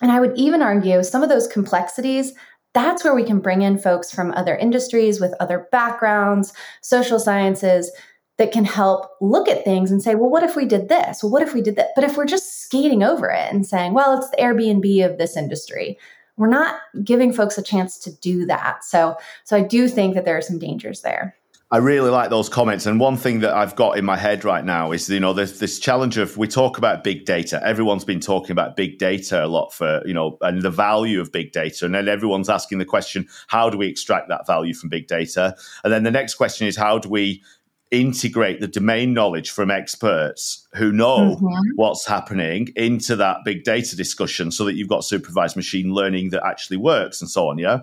And 0.00 0.10
I 0.10 0.18
would 0.18 0.36
even 0.36 0.62
argue 0.62 1.02
some 1.02 1.22
of 1.22 1.28
those 1.28 1.46
complexities, 1.46 2.32
that's 2.74 3.04
where 3.04 3.14
we 3.14 3.24
can 3.24 3.40
bring 3.40 3.62
in 3.62 3.78
folks 3.78 4.10
from 4.10 4.32
other 4.32 4.56
industries 4.56 5.20
with 5.20 5.34
other 5.40 5.68
backgrounds, 5.70 6.54
social 6.80 7.20
sciences 7.20 7.92
that 8.38 8.50
can 8.50 8.64
help 8.64 9.10
look 9.20 9.46
at 9.46 9.62
things 9.62 9.90
and 9.90 10.02
say, 10.02 10.14
well, 10.14 10.30
what 10.30 10.42
if 10.42 10.56
we 10.56 10.64
did 10.64 10.88
this? 10.88 11.22
Well, 11.22 11.30
what 11.30 11.42
if 11.42 11.52
we 11.52 11.60
did 11.60 11.76
that? 11.76 11.90
But 11.94 12.04
if 12.04 12.16
we're 12.16 12.24
just 12.24 12.62
skating 12.62 13.02
over 13.02 13.30
it 13.30 13.52
and 13.52 13.66
saying, 13.66 13.92
well, 13.92 14.18
it's 14.18 14.30
the 14.30 14.38
Airbnb 14.38 15.04
of 15.04 15.18
this 15.18 15.36
industry, 15.36 15.98
we're 16.38 16.48
not 16.48 16.76
giving 17.04 17.30
folks 17.30 17.58
a 17.58 17.62
chance 17.62 17.98
to 17.98 18.10
do 18.20 18.46
that. 18.46 18.84
So, 18.84 19.16
so 19.44 19.54
I 19.54 19.60
do 19.60 19.86
think 19.86 20.14
that 20.14 20.24
there 20.24 20.38
are 20.38 20.42
some 20.42 20.58
dangers 20.58 21.02
there. 21.02 21.36
I 21.72 21.78
really 21.78 22.10
like 22.10 22.28
those 22.28 22.50
comments. 22.50 22.84
And 22.84 23.00
one 23.00 23.16
thing 23.16 23.40
that 23.40 23.54
I've 23.54 23.74
got 23.74 23.96
in 23.96 24.04
my 24.04 24.18
head 24.18 24.44
right 24.44 24.62
now 24.62 24.92
is, 24.92 25.08
you 25.08 25.18
know, 25.18 25.32
there's 25.32 25.58
this 25.58 25.78
challenge 25.78 26.18
of 26.18 26.36
we 26.36 26.46
talk 26.46 26.76
about 26.76 27.02
big 27.02 27.24
data. 27.24 27.66
Everyone's 27.66 28.04
been 28.04 28.20
talking 28.20 28.50
about 28.50 28.76
big 28.76 28.98
data 28.98 29.42
a 29.42 29.48
lot 29.48 29.72
for, 29.72 30.02
you 30.04 30.12
know, 30.12 30.36
and 30.42 30.60
the 30.60 30.70
value 30.70 31.18
of 31.18 31.32
big 31.32 31.52
data. 31.52 31.86
And 31.86 31.94
then 31.94 32.08
everyone's 32.08 32.50
asking 32.50 32.76
the 32.76 32.84
question, 32.84 33.26
how 33.46 33.70
do 33.70 33.78
we 33.78 33.86
extract 33.86 34.28
that 34.28 34.46
value 34.46 34.74
from 34.74 34.90
big 34.90 35.06
data? 35.06 35.56
And 35.82 35.90
then 35.90 36.02
the 36.02 36.10
next 36.10 36.34
question 36.34 36.66
is, 36.66 36.76
how 36.76 36.98
do 36.98 37.08
we 37.08 37.42
integrate 37.90 38.60
the 38.60 38.68
domain 38.68 39.14
knowledge 39.14 39.50
from 39.50 39.70
experts 39.70 40.68
who 40.74 40.92
know 40.92 41.36
mm-hmm. 41.36 41.70
what's 41.76 42.06
happening 42.06 42.68
into 42.76 43.16
that 43.16 43.38
big 43.46 43.64
data 43.64 43.96
discussion 43.96 44.50
so 44.50 44.66
that 44.66 44.74
you've 44.74 44.88
got 44.88 45.04
supervised 45.04 45.56
machine 45.56 45.94
learning 45.94 46.30
that 46.30 46.44
actually 46.44 46.76
works 46.76 47.22
and 47.22 47.30
so 47.30 47.48
on. 47.48 47.56
Yeah. 47.56 47.78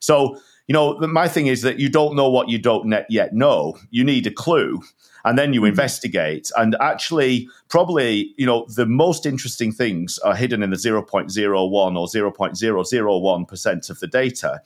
So, 0.00 0.40
you 0.68 0.74
know, 0.74 0.98
my 0.98 1.26
thing 1.28 1.46
is 1.46 1.62
that 1.62 1.80
you 1.80 1.88
don't 1.88 2.14
know 2.14 2.28
what 2.28 2.50
you 2.50 2.58
don't 2.58 2.94
yet 3.08 3.32
know. 3.32 3.78
You 3.90 4.04
need 4.04 4.26
a 4.26 4.30
clue 4.30 4.82
and 5.24 5.38
then 5.38 5.54
you 5.54 5.60
mm-hmm. 5.60 5.68
investigate. 5.68 6.50
And 6.56 6.76
actually, 6.78 7.48
probably, 7.68 8.34
you 8.36 8.44
know, 8.44 8.66
the 8.76 8.84
most 8.86 9.24
interesting 9.24 9.72
things 9.72 10.18
are 10.18 10.34
hidden 10.34 10.62
in 10.62 10.70
the 10.70 10.76
0.01 10.76 11.10
or 11.10 12.06
0.001% 12.06 13.90
of 13.90 14.00
the 14.00 14.06
data. 14.06 14.60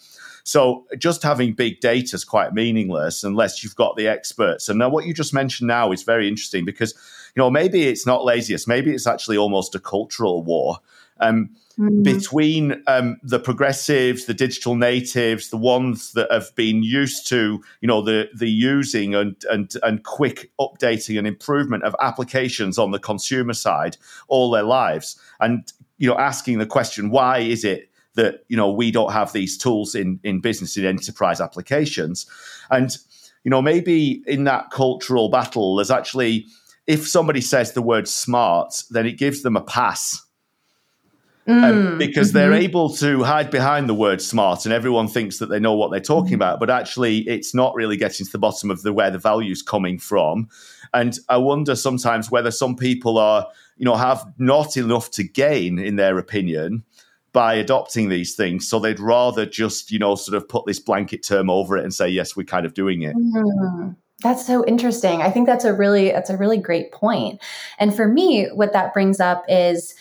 So 0.45 0.87
just 0.99 1.23
having 1.23 1.53
big 1.53 1.79
data 1.81 2.17
is 2.17 2.25
quite 2.25 2.53
meaningless 2.53 3.23
unless 3.23 3.63
you've 3.63 3.77
got 3.77 3.97
the 3.97 4.09
experts. 4.09 4.69
And 4.69 4.81
now 4.81 4.89
what 4.89 5.07
you 5.07 5.15
just 5.15 5.33
mentioned 5.33 5.69
now 5.69 5.93
is 5.93 6.03
very 6.03 6.27
interesting 6.27 6.65
because, 6.65 6.95
you 7.37 7.41
know, 7.41 7.49
maybe 7.49 7.85
it's 7.85 8.07
not 8.07 8.25
laziness, 8.25 8.67
maybe 8.67 8.93
it's 8.93 9.07
actually 9.07 9.37
almost 9.37 9.77
a 9.77 9.79
cultural 9.79 10.43
war. 10.43 10.79
Um, 11.21 11.51
mm-hmm. 11.79 12.03
between 12.03 12.83
um, 12.87 13.17
the 13.23 13.39
progressives, 13.39 14.25
the 14.25 14.35
digital 14.35 14.75
natives, 14.75 15.51
the 15.51 15.57
ones 15.57 16.13
that 16.13 16.31
have 16.33 16.55
been 16.57 16.83
used 16.83 17.29
to, 17.29 17.63
you 17.81 17.89
know, 17.89 18.03
the 18.03 18.29
the 18.35 18.51
using 18.51 19.15
and 19.15 19.37
and 19.51 19.73
and 19.83 20.03
quick 20.05 20.51
updating 20.61 21.19
and 21.19 21.27
improvement 21.27 21.85
of 21.85 21.95
applications 22.01 22.79
on 22.79 22.91
the 22.91 22.99
consumer 22.99 23.55
side 23.55 23.97
all 24.29 24.51
their 24.51 24.63
lives, 24.63 25.21
and 25.41 25.73
you 25.99 26.09
know, 26.09 26.19
asking 26.19 26.59
the 26.59 26.67
question, 26.67 27.11
why 27.11 27.39
is 27.39 27.65
it 27.65 27.89
that 28.15 28.45
you 28.49 28.57
know 28.57 28.71
we 28.71 28.91
don't 28.91 29.13
have 29.13 29.33
these 29.33 29.57
tools 29.57 29.95
in 29.95 30.19
in 30.25 30.41
business 30.41 30.77
in 30.77 30.85
enterprise 30.85 31.41
applications, 31.41 32.27
and 32.71 32.99
you 33.45 33.51
know, 33.51 33.63
maybe 33.63 34.23
in 34.27 34.45
that 34.45 34.71
cultural 34.71 35.29
battle, 35.29 35.77
there's 35.77 35.91
actually 35.91 36.47
if 36.87 37.07
somebody 37.07 37.41
says 37.41 37.73
the 37.73 37.83
word 37.83 38.09
smart, 38.09 38.83
then 38.91 39.07
it 39.07 39.13
gives 39.13 39.43
them 39.43 39.57
a 39.57 39.63
pass 39.63 40.21
um, 41.47 41.57
mm, 41.57 41.99
because 41.99 42.29
mm-hmm. 42.29 42.39
they're 42.39 42.53
able 42.53 42.89
to 42.95 43.23
hide 43.23 43.51
behind 43.51 43.89
the 43.89 43.95
word 43.95 44.23
smart 44.23 44.65
and 44.65 44.73
everyone 44.73 45.09
thinks 45.09 45.39
that 45.39 45.47
they 45.47 45.59
know 45.59 45.75
what 45.75 45.91
they're 45.91 46.01
talking 46.01 46.33
mm-hmm. 46.33 46.35
about 46.37 46.61
but 46.61 46.71
actually 46.71 47.19
it's 47.29 47.55
not 47.55 47.75
really 47.75 47.97
getting 47.97 48.25
to 48.25 48.33
the 48.33 48.39
bottom 48.39 48.71
of 48.71 48.83
the 48.83 48.93
where 48.93 49.11
the 49.11 49.19
value's 49.19 49.63
coming 49.63 49.99
from 49.99 50.49
and 50.95 51.19
i 51.29 51.37
wonder 51.37 51.75
sometimes 51.75 52.31
whether 52.31 52.51
some 52.51 52.77
people 52.77 53.19
are 53.19 53.47
you 53.77 53.85
know 53.85 53.97
have 53.97 54.25
not 54.39 54.77
enough 54.77 55.11
to 55.11 55.25
gain 55.25 55.79
in 55.79 55.97
their 55.97 56.19
opinion 56.19 56.85
by 57.33 57.55
adopting 57.55 58.09
these 58.09 58.35
things 58.35 58.69
so 58.69 58.79
they'd 58.79 59.01
rather 59.01 59.45
just 59.45 59.91
you 59.91 59.99
know 59.99 60.15
sort 60.15 60.37
of 60.37 60.49
put 60.49 60.65
this 60.67 60.79
blanket 60.79 61.23
term 61.25 61.51
over 61.51 61.77
it 61.77 61.83
and 61.83 61.93
say 61.93 62.09
yes 62.09 62.37
we're 62.37 62.45
kind 62.45 62.67
of 62.67 62.75
doing 62.75 63.03
it 63.03 63.17
mm-hmm. 63.17 63.91
That's 64.23 64.47
so 64.47 64.65
interesting. 64.67 65.21
I 65.21 65.31
think 65.31 65.47
that's 65.47 65.65
a 65.65 65.75
really 65.75 66.13
that's 66.13 66.31
a 66.31 66.37
really 66.37 66.59
great 66.59 66.93
point. 66.93 67.43
And 67.79 67.93
for 67.93 68.07
me, 68.07 68.47
what 68.55 68.73
that 68.73 68.95
brings 68.95 69.19
up 69.19 69.45
is 69.49 69.95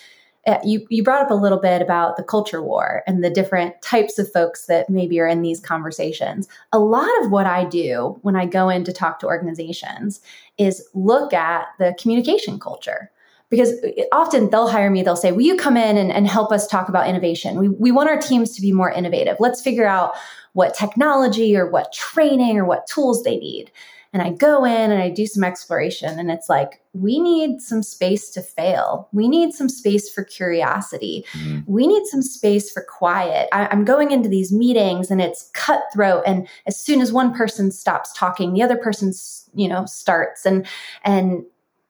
uh, 0.48 0.58
you, 0.64 0.86
you 0.90 1.04
brought 1.04 1.24
up 1.24 1.30
a 1.30 1.36
little 1.36 1.60
bit 1.60 1.82
about 1.82 2.18
the 2.18 2.24
culture 2.24 2.64
war 2.64 3.04
and 3.06 3.24
the 3.24 3.30
different 3.30 3.80
types 3.82 4.18
of 4.18 4.32
folks 4.32 4.66
that 4.66 4.90
maybe 4.90 5.20
are 5.20 5.28
in 5.28 5.44
these 5.44 5.60
conversations. 5.60 6.48
A 6.74 6.80
lot 6.80 7.10
of 7.22 7.32
what 7.32 7.46
I 7.46 7.66
do 7.66 8.18
when 8.24 8.36
I 8.36 8.46
go 8.46 8.68
in 8.70 8.84
to 8.86 8.94
talk 8.94 9.20
to 9.20 9.28
organizations 9.28 10.20
is 10.58 10.88
look 10.94 11.32
at 11.34 11.68
the 11.78 11.96
communication 12.00 12.60
culture 12.60 13.12
because 13.52 13.74
often 14.12 14.50
they'll 14.50 14.70
hire 14.70 14.90
me, 14.90 15.04
they'll 15.04 15.16
say, 15.16 15.32
Will 15.32 15.42
you 15.42 15.58
come 15.58 15.78
in 15.78 15.98
and, 15.98 16.12
and 16.12 16.26
help 16.26 16.52
us 16.52 16.66
talk 16.66 16.90
about 16.90 17.08
innovation? 17.08 17.60
We, 17.60 17.68
we 17.68 17.92
want 17.92 18.10
our 18.10 18.18
teams 18.18 18.56
to 18.56 18.62
be 18.62 18.72
more 18.72 18.90
innovative. 18.90 19.36
Let's 19.40 19.62
figure 19.62 19.86
out 19.86 20.16
what 20.54 20.74
technology 20.74 21.56
or 21.56 21.70
what 21.70 21.94
training 21.94 22.58
or 22.58 22.66
what 22.66 22.88
tools 22.88 23.24
they 23.24 23.38
need. 23.38 23.70
And 24.14 24.22
I 24.22 24.32
go 24.32 24.66
in 24.66 24.92
and 24.92 25.02
I 25.02 25.10
do 25.10 25.26
some 25.26 25.44
exploration, 25.44 26.20
and 26.20 26.30
it's 26.30 26.50
like, 26.50 26.82
we 26.94 27.20
need 27.20 27.62
some 27.62 27.82
space 27.82 28.30
to 28.32 28.42
fail. 28.42 29.08
We 29.14 29.30
need 29.30 29.54
some 29.54 29.70
space 29.70 30.10
for 30.14 30.26
curiosity. 30.26 31.26
Mm-hmm. 31.32 31.60
We 31.66 31.88
need 31.88 32.06
some 32.08 32.22
space 32.22 32.70
for 32.70 32.84
quiet. 32.84 33.48
I, 33.54 33.68
I'm 33.68 33.86
going 33.86 34.12
into 34.12 34.28
these 34.28 34.52
meetings 34.52 35.10
and 35.10 35.22
it's 35.22 35.50
cutthroat. 35.54 36.24
And 36.26 36.50
as 36.68 36.78
soon 36.78 37.00
as 37.00 37.14
one 37.14 37.34
person 37.34 37.72
stops 37.72 38.12
talking, 38.14 38.52
the 38.52 38.62
other 38.62 38.76
person, 38.76 39.14
you 39.54 39.70
know, 39.70 39.86
starts. 39.86 40.46
And, 40.46 40.68
and 41.06 41.46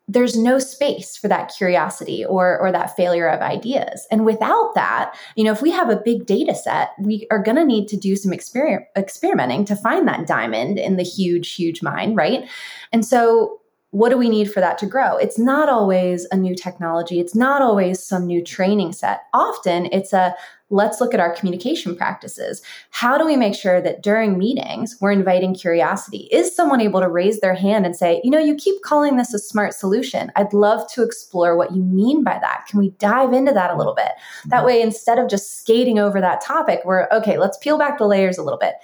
there's 0.07 0.37
no 0.37 0.59
space 0.59 1.15
for 1.15 1.27
that 1.27 1.53
curiosity 1.55 2.25
or 2.25 2.59
or 2.59 2.71
that 2.71 2.95
failure 2.95 3.27
of 3.27 3.41
ideas 3.41 4.07
and 4.11 4.25
without 4.25 4.73
that 4.75 5.13
you 5.35 5.43
know 5.43 5.51
if 5.51 5.61
we 5.61 5.71
have 5.71 5.89
a 5.89 6.01
big 6.03 6.25
data 6.25 6.53
set 6.55 6.91
we 6.99 7.27
are 7.31 7.41
going 7.41 7.55
to 7.55 7.65
need 7.65 7.87
to 7.87 7.97
do 7.97 8.15
some 8.15 8.31
exper- 8.31 8.83
experimenting 8.97 9.63
to 9.63 9.75
find 9.75 10.07
that 10.07 10.27
diamond 10.27 10.77
in 10.77 10.97
the 10.97 11.03
huge 11.03 11.53
huge 11.53 11.81
mine 11.81 12.15
right 12.15 12.47
and 12.91 13.05
so 13.05 13.61
what 13.91 14.09
do 14.09 14.17
we 14.17 14.29
need 14.29 14.49
for 14.49 14.61
that 14.61 14.77
to 14.77 14.85
grow? 14.85 15.17
It's 15.17 15.37
not 15.37 15.67
always 15.67 16.25
a 16.31 16.37
new 16.37 16.55
technology. 16.55 17.19
It's 17.19 17.35
not 17.35 17.61
always 17.61 18.01
some 18.01 18.25
new 18.25 18.41
training 18.41 18.93
set. 18.93 19.23
Often 19.33 19.89
it's 19.91 20.13
a 20.13 20.33
let's 20.71 20.99
look 20.99 21.13
at 21.13 21.19
our 21.19 21.35
communication 21.35 21.95
practices. 21.95 22.61
How 22.89 23.17
do 23.17 23.25
we 23.25 23.35
make 23.35 23.53
sure 23.53 23.81
that 23.81 24.01
during 24.01 24.37
meetings 24.37 24.97
we're 24.99 25.11
inviting 25.11 25.53
curiosity? 25.53 26.29
Is 26.31 26.55
someone 26.55 26.81
able 26.81 27.01
to 27.01 27.09
raise 27.09 27.41
their 27.41 27.53
hand 27.53 27.85
and 27.85 27.95
say, 27.95 28.21
you 28.23 28.31
know, 28.31 28.39
you 28.39 28.55
keep 28.55 28.81
calling 28.81 29.17
this 29.17 29.33
a 29.33 29.39
smart 29.39 29.73
solution. 29.73 30.31
I'd 30.35 30.53
love 30.53 30.89
to 30.93 31.03
explore 31.03 31.55
what 31.55 31.75
you 31.75 31.83
mean 31.83 32.23
by 32.23 32.39
that. 32.41 32.65
Can 32.67 32.79
we 32.79 32.91
dive 32.91 33.33
into 33.33 33.51
that 33.51 33.71
a 33.71 33.77
little 33.77 33.93
bit? 33.93 34.11
That 34.45 34.57
mm-hmm. 34.57 34.65
way, 34.65 34.81
instead 34.81 35.19
of 35.19 35.29
just 35.29 35.59
skating 35.59 35.99
over 35.99 36.21
that 36.21 36.41
topic, 36.41 36.81
we're 36.85 37.07
okay, 37.11 37.37
let's 37.37 37.57
peel 37.57 37.77
back 37.77 37.97
the 37.97 38.07
layers 38.07 38.37
a 38.37 38.43
little 38.43 38.59
bit. 38.59 38.75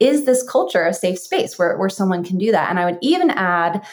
Is 0.00 0.24
this 0.24 0.42
culture 0.48 0.84
a 0.84 0.92
safe 0.92 1.18
space 1.18 1.58
where, 1.58 1.76
where 1.76 1.88
someone 1.88 2.24
can 2.24 2.38
do 2.38 2.50
that? 2.50 2.68
And 2.70 2.78
I 2.78 2.84
would 2.84 2.98
even 3.00 3.30
add, 3.30 3.84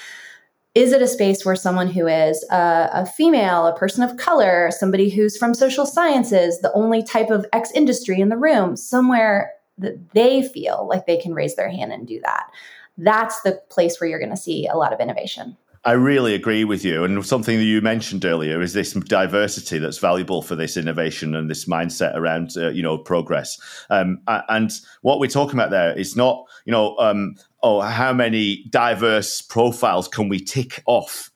is 0.73 0.93
it 0.93 1.01
a 1.01 1.07
space 1.07 1.43
where 1.43 1.55
someone 1.55 1.87
who 1.87 2.07
is 2.07 2.45
a, 2.49 2.89
a, 2.93 3.05
female, 3.05 3.67
a 3.67 3.75
person 3.75 4.03
of 4.03 4.17
color, 4.17 4.69
somebody 4.71 5.09
who's 5.09 5.37
from 5.37 5.53
social 5.53 5.85
sciences, 5.85 6.61
the 6.61 6.71
only 6.73 7.03
type 7.03 7.29
of 7.29 7.45
X 7.51 7.71
industry 7.71 8.21
in 8.21 8.29
the 8.29 8.37
room, 8.37 8.77
somewhere 8.77 9.51
that 9.77 10.11
they 10.13 10.43
feel 10.43 10.87
like 10.87 11.05
they 11.05 11.17
can 11.17 11.33
raise 11.33 11.55
their 11.55 11.69
hand 11.69 11.91
and 11.91 12.07
do 12.07 12.21
that? 12.23 12.45
That's 12.97 13.41
the 13.41 13.61
place 13.69 13.99
where 13.99 14.09
you're 14.09 14.19
going 14.19 14.29
to 14.31 14.37
see 14.37 14.67
a 14.67 14.77
lot 14.77 14.93
of 14.93 14.99
innovation. 14.99 15.57
I 15.83 15.93
really 15.93 16.35
agree 16.35 16.63
with 16.63 16.85
you. 16.85 17.03
And 17.03 17.25
something 17.25 17.57
that 17.57 17.63
you 17.63 17.81
mentioned 17.81 18.23
earlier 18.23 18.61
is 18.61 18.73
this 18.73 18.93
diversity 18.93 19.79
that's 19.79 19.97
valuable 19.97 20.43
for 20.43 20.55
this 20.55 20.77
innovation 20.77 21.33
and 21.33 21.49
this 21.49 21.65
mindset 21.65 22.15
around, 22.15 22.51
uh, 22.55 22.69
you 22.69 22.83
know, 22.83 22.99
progress. 22.99 23.59
Um, 23.89 24.21
and 24.27 24.71
what 25.01 25.19
we're 25.19 25.27
talking 25.27 25.55
about 25.55 25.71
there 25.71 25.97
is 25.97 26.15
not, 26.15 26.45
you 26.65 26.71
know, 26.71 26.95
um, 26.97 27.35
oh, 27.63 27.81
how 27.81 28.13
many 28.13 28.65
diverse 28.69 29.41
profiles 29.41 30.07
can 30.07 30.29
we 30.29 30.39
tick 30.39 30.81
off? 30.85 31.29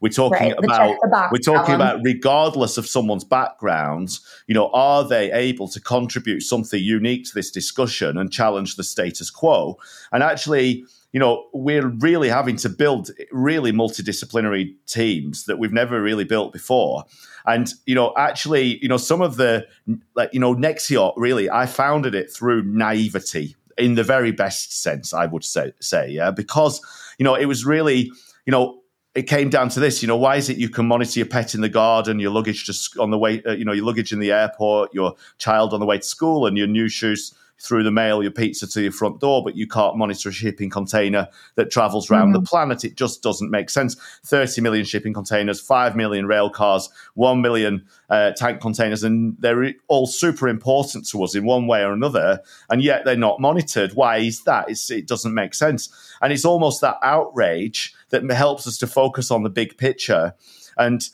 We're 0.00 0.08
talking 0.08 0.48
right, 0.48 0.64
about 0.64 1.30
we're 1.30 1.38
talking 1.38 1.74
about 1.74 2.00
regardless 2.02 2.78
of 2.78 2.86
someone's 2.86 3.24
background, 3.24 4.18
you 4.46 4.54
know, 4.54 4.70
are 4.72 5.06
they 5.06 5.30
able 5.30 5.68
to 5.68 5.80
contribute 5.80 6.40
something 6.40 6.82
unique 6.82 7.26
to 7.26 7.34
this 7.34 7.50
discussion 7.50 8.16
and 8.16 8.32
challenge 8.32 8.76
the 8.76 8.84
status 8.84 9.30
quo? 9.30 9.78
And 10.10 10.22
actually, 10.22 10.86
you 11.12 11.20
know, 11.20 11.48
we're 11.52 11.88
really 11.88 12.30
having 12.30 12.56
to 12.56 12.70
build 12.70 13.10
really 13.30 13.72
multidisciplinary 13.72 14.74
teams 14.86 15.44
that 15.44 15.58
we've 15.58 15.72
never 15.72 16.00
really 16.00 16.24
built 16.24 16.52
before. 16.52 17.04
And, 17.44 17.70
you 17.84 17.94
know, 17.94 18.14
actually, 18.16 18.78
you 18.80 18.88
know, 18.88 18.96
some 18.96 19.20
of 19.20 19.36
the, 19.36 19.66
like, 20.14 20.32
you 20.32 20.40
know, 20.40 20.54
Nexxiot 20.54 21.12
really, 21.16 21.50
I 21.50 21.66
founded 21.66 22.14
it 22.14 22.32
through 22.32 22.62
naivety 22.62 23.56
in 23.80 23.94
the 23.94 24.04
very 24.04 24.32
best 24.32 24.82
sense, 24.82 25.12
I 25.12 25.26
would 25.26 25.44
say, 25.44 25.72
say, 25.80 26.10
yeah, 26.10 26.30
because 26.30 26.80
you 27.18 27.24
know 27.24 27.34
it 27.34 27.46
was 27.46 27.64
really, 27.64 28.12
you 28.46 28.50
know, 28.50 28.80
it 29.14 29.22
came 29.22 29.50
down 29.50 29.68
to 29.70 29.80
this. 29.80 30.02
You 30.02 30.08
know, 30.08 30.16
why 30.16 30.36
is 30.36 30.48
it 30.48 30.56
you 30.56 30.68
can 30.68 30.86
monitor 30.86 31.18
your 31.18 31.26
pet 31.26 31.54
in 31.54 31.60
the 31.60 31.68
garden, 31.68 32.20
your 32.20 32.30
luggage 32.30 32.64
just 32.64 32.96
on 32.98 33.10
the 33.10 33.18
way, 33.18 33.42
uh, 33.44 33.52
you 33.52 33.64
know, 33.64 33.72
your 33.72 33.84
luggage 33.84 34.12
in 34.12 34.20
the 34.20 34.32
airport, 34.32 34.94
your 34.94 35.14
child 35.38 35.74
on 35.74 35.80
the 35.80 35.86
way 35.86 35.98
to 35.98 36.04
school, 36.04 36.46
and 36.46 36.56
your 36.56 36.66
new 36.66 36.88
shoes 36.88 37.34
through 37.60 37.84
the 37.84 37.90
mail 37.90 38.22
your 38.22 38.32
pizza 38.32 38.66
to 38.66 38.82
your 38.82 38.92
front 38.92 39.20
door, 39.20 39.44
but 39.44 39.56
you 39.56 39.66
can't 39.66 39.96
monitor 39.96 40.30
a 40.30 40.32
shipping 40.32 40.70
container 40.70 41.28
that 41.56 41.70
travels 41.70 42.10
around 42.10 42.32
mm-hmm. 42.32 42.42
the 42.42 42.48
planet. 42.48 42.84
It 42.84 42.96
just 42.96 43.22
doesn't 43.22 43.50
make 43.50 43.68
sense. 43.68 43.96
30 44.24 44.62
million 44.62 44.84
shipping 44.84 45.12
containers, 45.12 45.60
5 45.60 45.94
million 45.94 46.26
rail 46.26 46.48
cars, 46.48 46.88
1 47.14 47.42
million 47.42 47.84
uh, 48.08 48.32
tank 48.32 48.60
containers, 48.60 49.04
and 49.04 49.36
they're 49.38 49.74
all 49.88 50.06
super 50.06 50.48
important 50.48 51.06
to 51.08 51.22
us 51.22 51.34
in 51.34 51.44
one 51.44 51.66
way 51.66 51.82
or 51.82 51.92
another, 51.92 52.40
and 52.70 52.82
yet 52.82 53.04
they're 53.04 53.16
not 53.16 53.40
monitored. 53.40 53.92
Why 53.92 54.18
is 54.18 54.42
that? 54.44 54.70
It's, 54.70 54.90
it 54.90 55.06
doesn't 55.06 55.34
make 55.34 55.54
sense. 55.54 55.90
And 56.22 56.32
it's 56.32 56.44
almost 56.44 56.80
that 56.80 56.96
outrage 57.02 57.94
that 58.08 58.28
helps 58.30 58.66
us 58.66 58.78
to 58.78 58.86
focus 58.86 59.30
on 59.30 59.42
the 59.42 59.50
big 59.50 59.76
picture. 59.76 60.34
And 60.76 61.08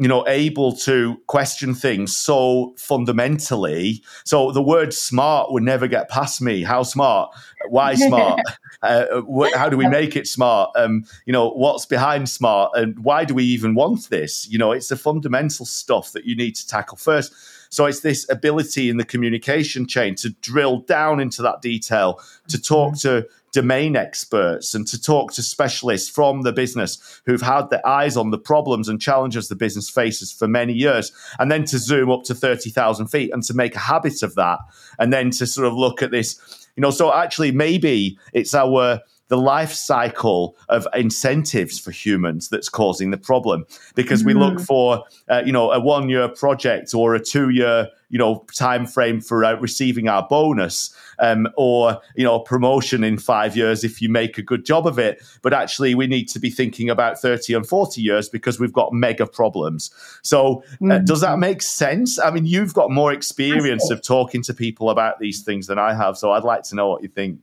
you 0.00 0.08
know, 0.08 0.26
able 0.26 0.74
to 0.74 1.20
question 1.26 1.74
things 1.74 2.16
so 2.16 2.74
fundamentally. 2.78 4.02
So 4.24 4.50
the 4.50 4.62
word 4.62 4.94
smart 4.94 5.52
would 5.52 5.62
never 5.62 5.86
get 5.86 6.08
past 6.08 6.40
me. 6.40 6.62
How 6.62 6.84
smart? 6.84 7.30
Why 7.68 7.94
smart? 8.08 8.40
uh, 8.82 9.20
wh- 9.20 9.54
how 9.54 9.68
do 9.68 9.76
we 9.76 9.86
make 9.86 10.16
it 10.16 10.26
smart? 10.26 10.70
Um, 10.74 11.04
you 11.26 11.34
know, 11.34 11.50
what's 11.50 11.84
behind 11.84 12.30
smart? 12.30 12.72
And 12.76 12.98
why 13.04 13.26
do 13.26 13.34
we 13.34 13.44
even 13.44 13.74
want 13.74 14.08
this? 14.08 14.48
You 14.48 14.56
know, 14.56 14.72
it's 14.72 14.88
the 14.88 14.96
fundamental 14.96 15.66
stuff 15.66 16.12
that 16.12 16.24
you 16.24 16.34
need 16.34 16.56
to 16.56 16.66
tackle 16.66 16.96
first. 16.96 17.34
So 17.68 17.84
it's 17.84 18.00
this 18.00 18.28
ability 18.30 18.88
in 18.88 18.96
the 18.96 19.04
communication 19.04 19.86
chain 19.86 20.14
to 20.16 20.30
drill 20.40 20.78
down 20.80 21.20
into 21.20 21.42
that 21.42 21.60
detail, 21.60 22.20
to 22.48 22.60
talk 22.60 22.98
to 23.00 23.28
domain 23.52 23.96
experts 23.96 24.74
and 24.74 24.86
to 24.86 25.00
talk 25.00 25.32
to 25.32 25.42
specialists 25.42 26.08
from 26.08 26.42
the 26.42 26.52
business 26.52 27.20
who've 27.26 27.42
had 27.42 27.68
their 27.70 27.86
eyes 27.86 28.16
on 28.16 28.30
the 28.30 28.38
problems 28.38 28.88
and 28.88 29.00
challenges 29.00 29.48
the 29.48 29.56
business 29.56 29.90
faces 29.90 30.32
for 30.32 30.46
many 30.46 30.72
years, 30.72 31.12
and 31.38 31.50
then 31.50 31.64
to 31.64 31.78
zoom 31.78 32.10
up 32.10 32.22
to 32.24 32.34
30,000 32.34 33.06
feet 33.08 33.30
and 33.32 33.42
to 33.42 33.54
make 33.54 33.74
a 33.74 33.80
habit 33.80 34.22
of 34.22 34.34
that, 34.34 34.58
and 34.98 35.12
then 35.12 35.30
to 35.30 35.46
sort 35.46 35.66
of 35.66 35.74
look 35.74 36.02
at 36.02 36.10
this, 36.10 36.38
you 36.76 36.80
know, 36.80 36.90
so 36.90 37.12
actually 37.12 37.50
maybe 37.50 38.18
it's 38.32 38.54
our 38.54 39.00
the 39.30 39.38
life 39.38 39.72
cycle 39.72 40.56
of 40.68 40.86
incentives 40.92 41.78
for 41.78 41.92
humans 41.92 42.48
that's 42.48 42.68
causing 42.68 43.12
the 43.12 43.16
problem. 43.16 43.64
Because 43.94 44.24
we 44.24 44.34
look 44.34 44.54
mm. 44.54 44.66
for 44.66 45.04
uh, 45.28 45.42
you 45.46 45.52
know 45.52 45.70
a 45.70 45.80
one 45.80 46.08
year 46.08 46.28
project 46.28 46.92
or 46.94 47.14
a 47.14 47.20
two 47.20 47.48
year 47.48 47.88
you 48.08 48.18
know 48.18 48.44
time 48.56 48.86
frame 48.86 49.20
for 49.20 49.44
uh, 49.44 49.54
receiving 49.60 50.08
our 50.08 50.26
bonus 50.28 50.92
um, 51.20 51.46
or 51.56 52.00
you 52.16 52.24
know 52.24 52.40
promotion 52.40 53.04
in 53.04 53.18
five 53.18 53.56
years 53.56 53.84
if 53.84 54.02
you 54.02 54.08
make 54.08 54.36
a 54.36 54.42
good 54.42 54.64
job 54.64 54.86
of 54.86 54.98
it. 54.98 55.22
But 55.42 55.54
actually 55.54 55.94
we 55.94 56.08
need 56.08 56.28
to 56.30 56.40
be 56.40 56.50
thinking 56.50 56.90
about 56.90 57.20
30 57.20 57.54
and 57.54 57.66
40 57.66 58.02
years 58.02 58.28
because 58.28 58.58
we've 58.58 58.72
got 58.72 58.92
mega 58.92 59.26
problems. 59.26 59.90
So 60.22 60.64
uh, 60.82 60.84
mm. 60.84 61.06
does 61.06 61.20
that 61.20 61.38
make 61.38 61.62
sense? 61.62 62.18
I 62.18 62.32
mean 62.32 62.46
you've 62.46 62.74
got 62.74 62.90
more 62.90 63.12
experience 63.12 63.90
of 63.90 64.02
talking 64.02 64.42
to 64.42 64.52
people 64.52 64.90
about 64.90 65.20
these 65.20 65.42
things 65.42 65.68
than 65.68 65.78
i 65.78 65.94
have 65.94 66.16
so 66.16 66.32
i'd 66.32 66.44
like 66.44 66.62
to 66.64 66.74
know 66.74 66.88
what 66.88 67.02
you 67.02 67.08
think 67.08 67.40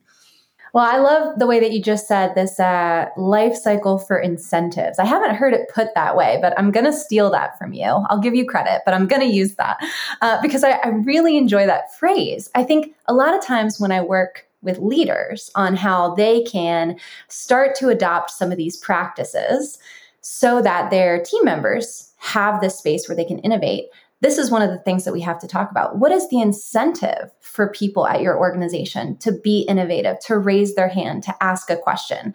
well, 0.74 0.86
I 0.86 0.98
love 0.98 1.40
the 1.40 1.48
way 1.48 1.60
that 1.60 1.72
you 1.72 1.82
just 1.82 2.08
said 2.08 2.36
this 2.36 2.60
uh, 2.60 3.10
life 3.18 3.56
cycle 3.56 3.98
for 3.98 4.18
incentives. 4.20 5.00
I 5.00 5.06
haven't 5.06 5.36
heard 5.36 5.54
it 5.54 5.70
put 5.74 5.88
that 5.96 6.16
way, 6.16 6.38
but 6.42 6.54
I'm 6.58 6.72
going 6.72 6.86
to 6.86 6.94
steal 6.94 7.30
that 7.32 7.58
from 7.58 7.74
you. 7.74 7.86
I'll 7.86 8.20
give 8.20 8.36
you 8.36 8.46
credit, 8.46 8.82
but 8.86 8.94
I'm 8.94 9.08
going 9.08 9.22
to 9.22 9.34
use 9.34 9.56
that 9.56 9.78
uh, 10.22 10.42
because 10.42 10.64
I, 10.64 10.72
I 10.72 10.90
really 10.90 11.38
enjoy 11.38 11.66
that 11.66 11.96
phrase. 11.98 12.50
I 12.56 12.64
think 12.64 12.96
a 13.08 13.14
lot 13.14 13.34
of 13.36 13.44
times 13.44 13.80
when 13.80 13.92
I 13.92 14.02
work 14.02 14.48
with 14.62 14.80
leaders 14.80 15.52
on 15.56 15.76
how 15.76 16.16
they 16.16 16.44
can 16.44 17.00
start 17.28 17.76
to 17.76 17.90
adopt 17.90 18.32
some 18.32 18.52
of 18.52 18.58
these 18.58 18.78
practices 18.78 19.78
so 20.22 20.62
that 20.62 20.90
their 20.90 21.24
team 21.24 21.46
members 21.46 22.12
have 22.18 22.60
this 22.60 22.78
space 22.78 23.08
where 23.08 23.16
they 23.16 23.24
can 23.24 23.40
innovate 23.40 23.86
this 24.22 24.38
is 24.38 24.50
one 24.50 24.62
of 24.62 24.70
the 24.72 24.80
things 24.80 25.06
that 25.06 25.14
we 25.14 25.22
have 25.22 25.40
to 25.40 25.48
talk 25.48 25.70
about. 25.70 26.00
What 26.00 26.12
is 26.12 26.28
the 26.30 26.42
incentive 26.42 27.32
for 27.42 27.72
people 27.72 28.08
at 28.08 28.22
your 28.22 28.38
organization 28.38 29.18
to 29.18 29.32
be 29.32 29.62
innovative, 29.62 30.20
to 30.26 30.38
raise 30.38 30.76
their 30.76 30.88
hand, 30.88 31.24
to 31.24 31.44
ask 31.44 31.70
a 31.70 31.78
question? 31.78 32.34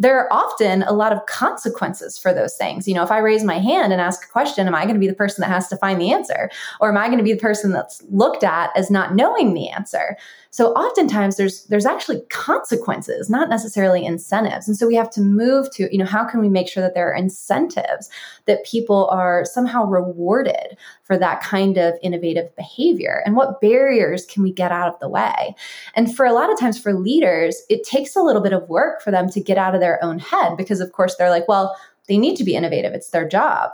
There 0.00 0.18
are 0.18 0.32
often 0.32 0.82
a 0.82 0.92
lot 0.92 1.12
of 1.12 1.26
consequences 1.26 2.18
for 2.18 2.32
those 2.32 2.56
things. 2.56 2.88
You 2.88 2.94
know, 2.94 3.02
if 3.02 3.10
I 3.10 3.18
raise 3.18 3.44
my 3.44 3.58
hand 3.58 3.92
and 3.92 4.00
ask 4.00 4.24
a 4.24 4.28
question, 4.28 4.66
am 4.66 4.74
I 4.74 4.84
going 4.84 4.94
to 4.94 5.00
be 5.00 5.06
the 5.06 5.14
person 5.14 5.42
that 5.42 5.48
has 5.48 5.68
to 5.68 5.76
find 5.76 6.00
the 6.00 6.10
answer? 6.10 6.50
Or 6.80 6.88
am 6.88 6.96
I 6.96 7.06
going 7.06 7.18
to 7.18 7.24
be 7.24 7.34
the 7.34 7.38
person 7.38 7.70
that's 7.72 8.02
looked 8.10 8.42
at 8.42 8.70
as 8.74 8.90
not 8.90 9.14
knowing 9.14 9.52
the 9.52 9.68
answer? 9.68 10.16
So 10.52 10.72
oftentimes 10.72 11.36
there's 11.36 11.64
there's 11.66 11.86
actually 11.86 12.22
consequences, 12.28 13.30
not 13.30 13.48
necessarily 13.48 14.04
incentives. 14.04 14.66
And 14.66 14.76
so 14.76 14.86
we 14.86 14.96
have 14.96 15.10
to 15.10 15.20
move 15.20 15.70
to, 15.74 15.88
you 15.92 15.98
know, 15.98 16.04
how 16.04 16.24
can 16.24 16.40
we 16.40 16.48
make 16.48 16.68
sure 16.68 16.82
that 16.82 16.94
there 16.94 17.08
are 17.10 17.14
incentives 17.14 18.10
that 18.46 18.64
people 18.64 19.06
are 19.10 19.44
somehow 19.44 19.84
rewarded 19.84 20.76
for 21.04 21.16
that 21.18 21.40
kind 21.40 21.78
of 21.78 21.94
innovative 22.02 22.54
behavior? 22.56 23.22
And 23.24 23.36
what 23.36 23.60
barriers 23.60 24.26
can 24.26 24.42
we 24.42 24.52
get 24.52 24.72
out 24.72 24.92
of 24.92 24.98
the 24.98 25.08
way? 25.08 25.54
And 25.94 26.14
for 26.14 26.26
a 26.26 26.32
lot 26.32 26.52
of 26.52 26.58
times 26.58 26.80
for 26.80 26.94
leaders, 26.94 27.62
it 27.68 27.84
takes 27.84 28.16
a 28.16 28.22
little 28.22 28.42
bit 28.42 28.52
of 28.52 28.68
work 28.68 29.02
for 29.02 29.12
them 29.12 29.28
to 29.30 29.40
get 29.40 29.56
out 29.56 29.76
of 29.76 29.80
their 29.80 29.89
own 30.02 30.18
head 30.18 30.56
because 30.56 30.80
of 30.80 30.92
course 30.92 31.16
they're 31.16 31.30
like, 31.30 31.48
well, 31.48 31.76
they 32.08 32.18
need 32.18 32.36
to 32.36 32.44
be 32.44 32.54
innovative. 32.54 32.92
It's 32.92 33.10
their 33.10 33.28
job 33.28 33.70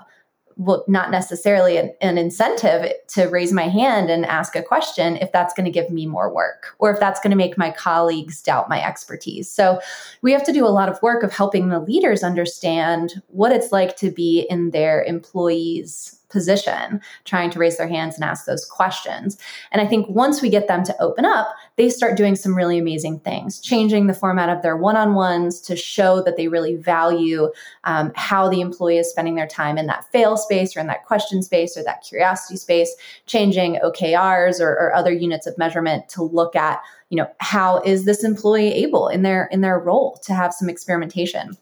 well, 0.57 0.85
not 0.89 1.11
necessarily 1.11 1.77
an, 1.77 1.93
an, 2.01 2.17
incentive 2.17 2.91
to 3.09 3.27
raise 3.27 3.53
my 3.53 3.69
hand 3.69 4.09
and 4.09 4.25
ask 4.25 4.57
a 4.57 4.63
question 4.63 5.17
if 5.19 5.31
that's 5.31 5.53
going 5.53 5.67
to 5.67 5.71
give 5.71 5.91
me 5.91 6.07
more 6.07 6.33
work 6.33 6.75
or 6.79 6.91
if 6.91 6.99
that's 6.99 7.21
going 7.21 7.31
to 7.31 7.37
make 7.37 7.59
my 7.59 7.71
colleagues 7.71 8.41
doubt 8.41 8.69
my 8.69 8.83
expertise. 8.83 9.51
So 9.51 9.81
we 10.23 10.33
have 10.33 10.45
to 10.45 10.53
do 10.53 10.67
a 10.67 10.69
lot 10.69 10.89
of 10.89 11.01
work 11.03 11.23
of 11.23 11.33
helping 11.33 11.69
the 11.69 11.81
leaders 11.81 12.23
understand 12.23 13.23
what 13.29 13.53
it's 13.53 13.71
like 13.71 13.97
to 13.99 14.11
be 14.11 14.47
in 14.49 14.71
their 14.71 15.05
employees' 15.05 16.19
position 16.28 17.00
trying 17.25 17.50
to 17.50 17.59
raise 17.59 17.76
their 17.76 17.88
hands 17.88 18.14
and 18.14 18.25
ask 18.25 18.47
those 18.47 18.64
questions. 18.64 19.38
And 19.71 19.80
I 19.80 19.87
think 19.87 20.09
once 20.09 20.42
we 20.42 20.49
get 20.49 20.68
them 20.68 20.85
to 20.85 21.02
open 21.02 21.25
up, 21.25 21.49
they 21.76 21.88
start 21.88 22.16
doing 22.16 22.37
some 22.37 22.56
really 22.56 22.78
amazing 22.78 23.21
things, 23.21 23.61
changing 23.61 24.06
the 24.06 24.14
format 24.14 24.49
of 24.49 24.62
their 24.62 24.76
one 24.76 24.97
on 24.97 25.14
ones 25.14 25.61
to 25.62 25.76
show 25.76 26.23
that 26.23 26.37
they 26.37 26.49
really 26.49 26.76
value 26.76 27.50
um, 27.85 28.12
how 28.16 28.49
the 28.49 28.61
employee 28.61 28.99
is 28.99 29.11
spending 29.11 29.35
their 29.35 29.47
time 29.47 29.78
in 29.78 29.87
that 29.87 30.11
fail 30.11 30.37
space 30.37 30.76
or 30.76 30.80
in 30.80 30.87
that 30.88 31.04
question 31.04 31.42
space 31.42 31.76
or 31.76 31.85
that 31.85 32.02
curiosity 32.02 32.56
space, 32.56 32.95
changing 33.26 33.76
OKRs 33.76 34.61
or, 34.61 34.71
or 34.71 34.95
other 34.95 35.12
units 35.12 35.47
of 35.47 35.56
measurement 35.59 36.09
to 36.09 36.23
look 36.23 36.56
at 36.56 36.80
you 37.09 37.16
know 37.16 37.28
how 37.38 37.80
is 37.83 38.04
this 38.04 38.25
employee 38.25 38.73
able 38.73 39.06
in 39.06 39.23
their 39.23 39.49
in 39.52 39.61
their 39.61 39.78
role 39.78 40.18
to 40.25 40.35
have 40.35 40.52
some 40.52 40.68
experimentation 40.68 41.56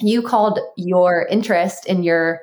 you 0.00 0.22
called 0.22 0.58
your 0.76 1.26
interest 1.30 1.86
in 1.86 2.02
your 2.02 2.40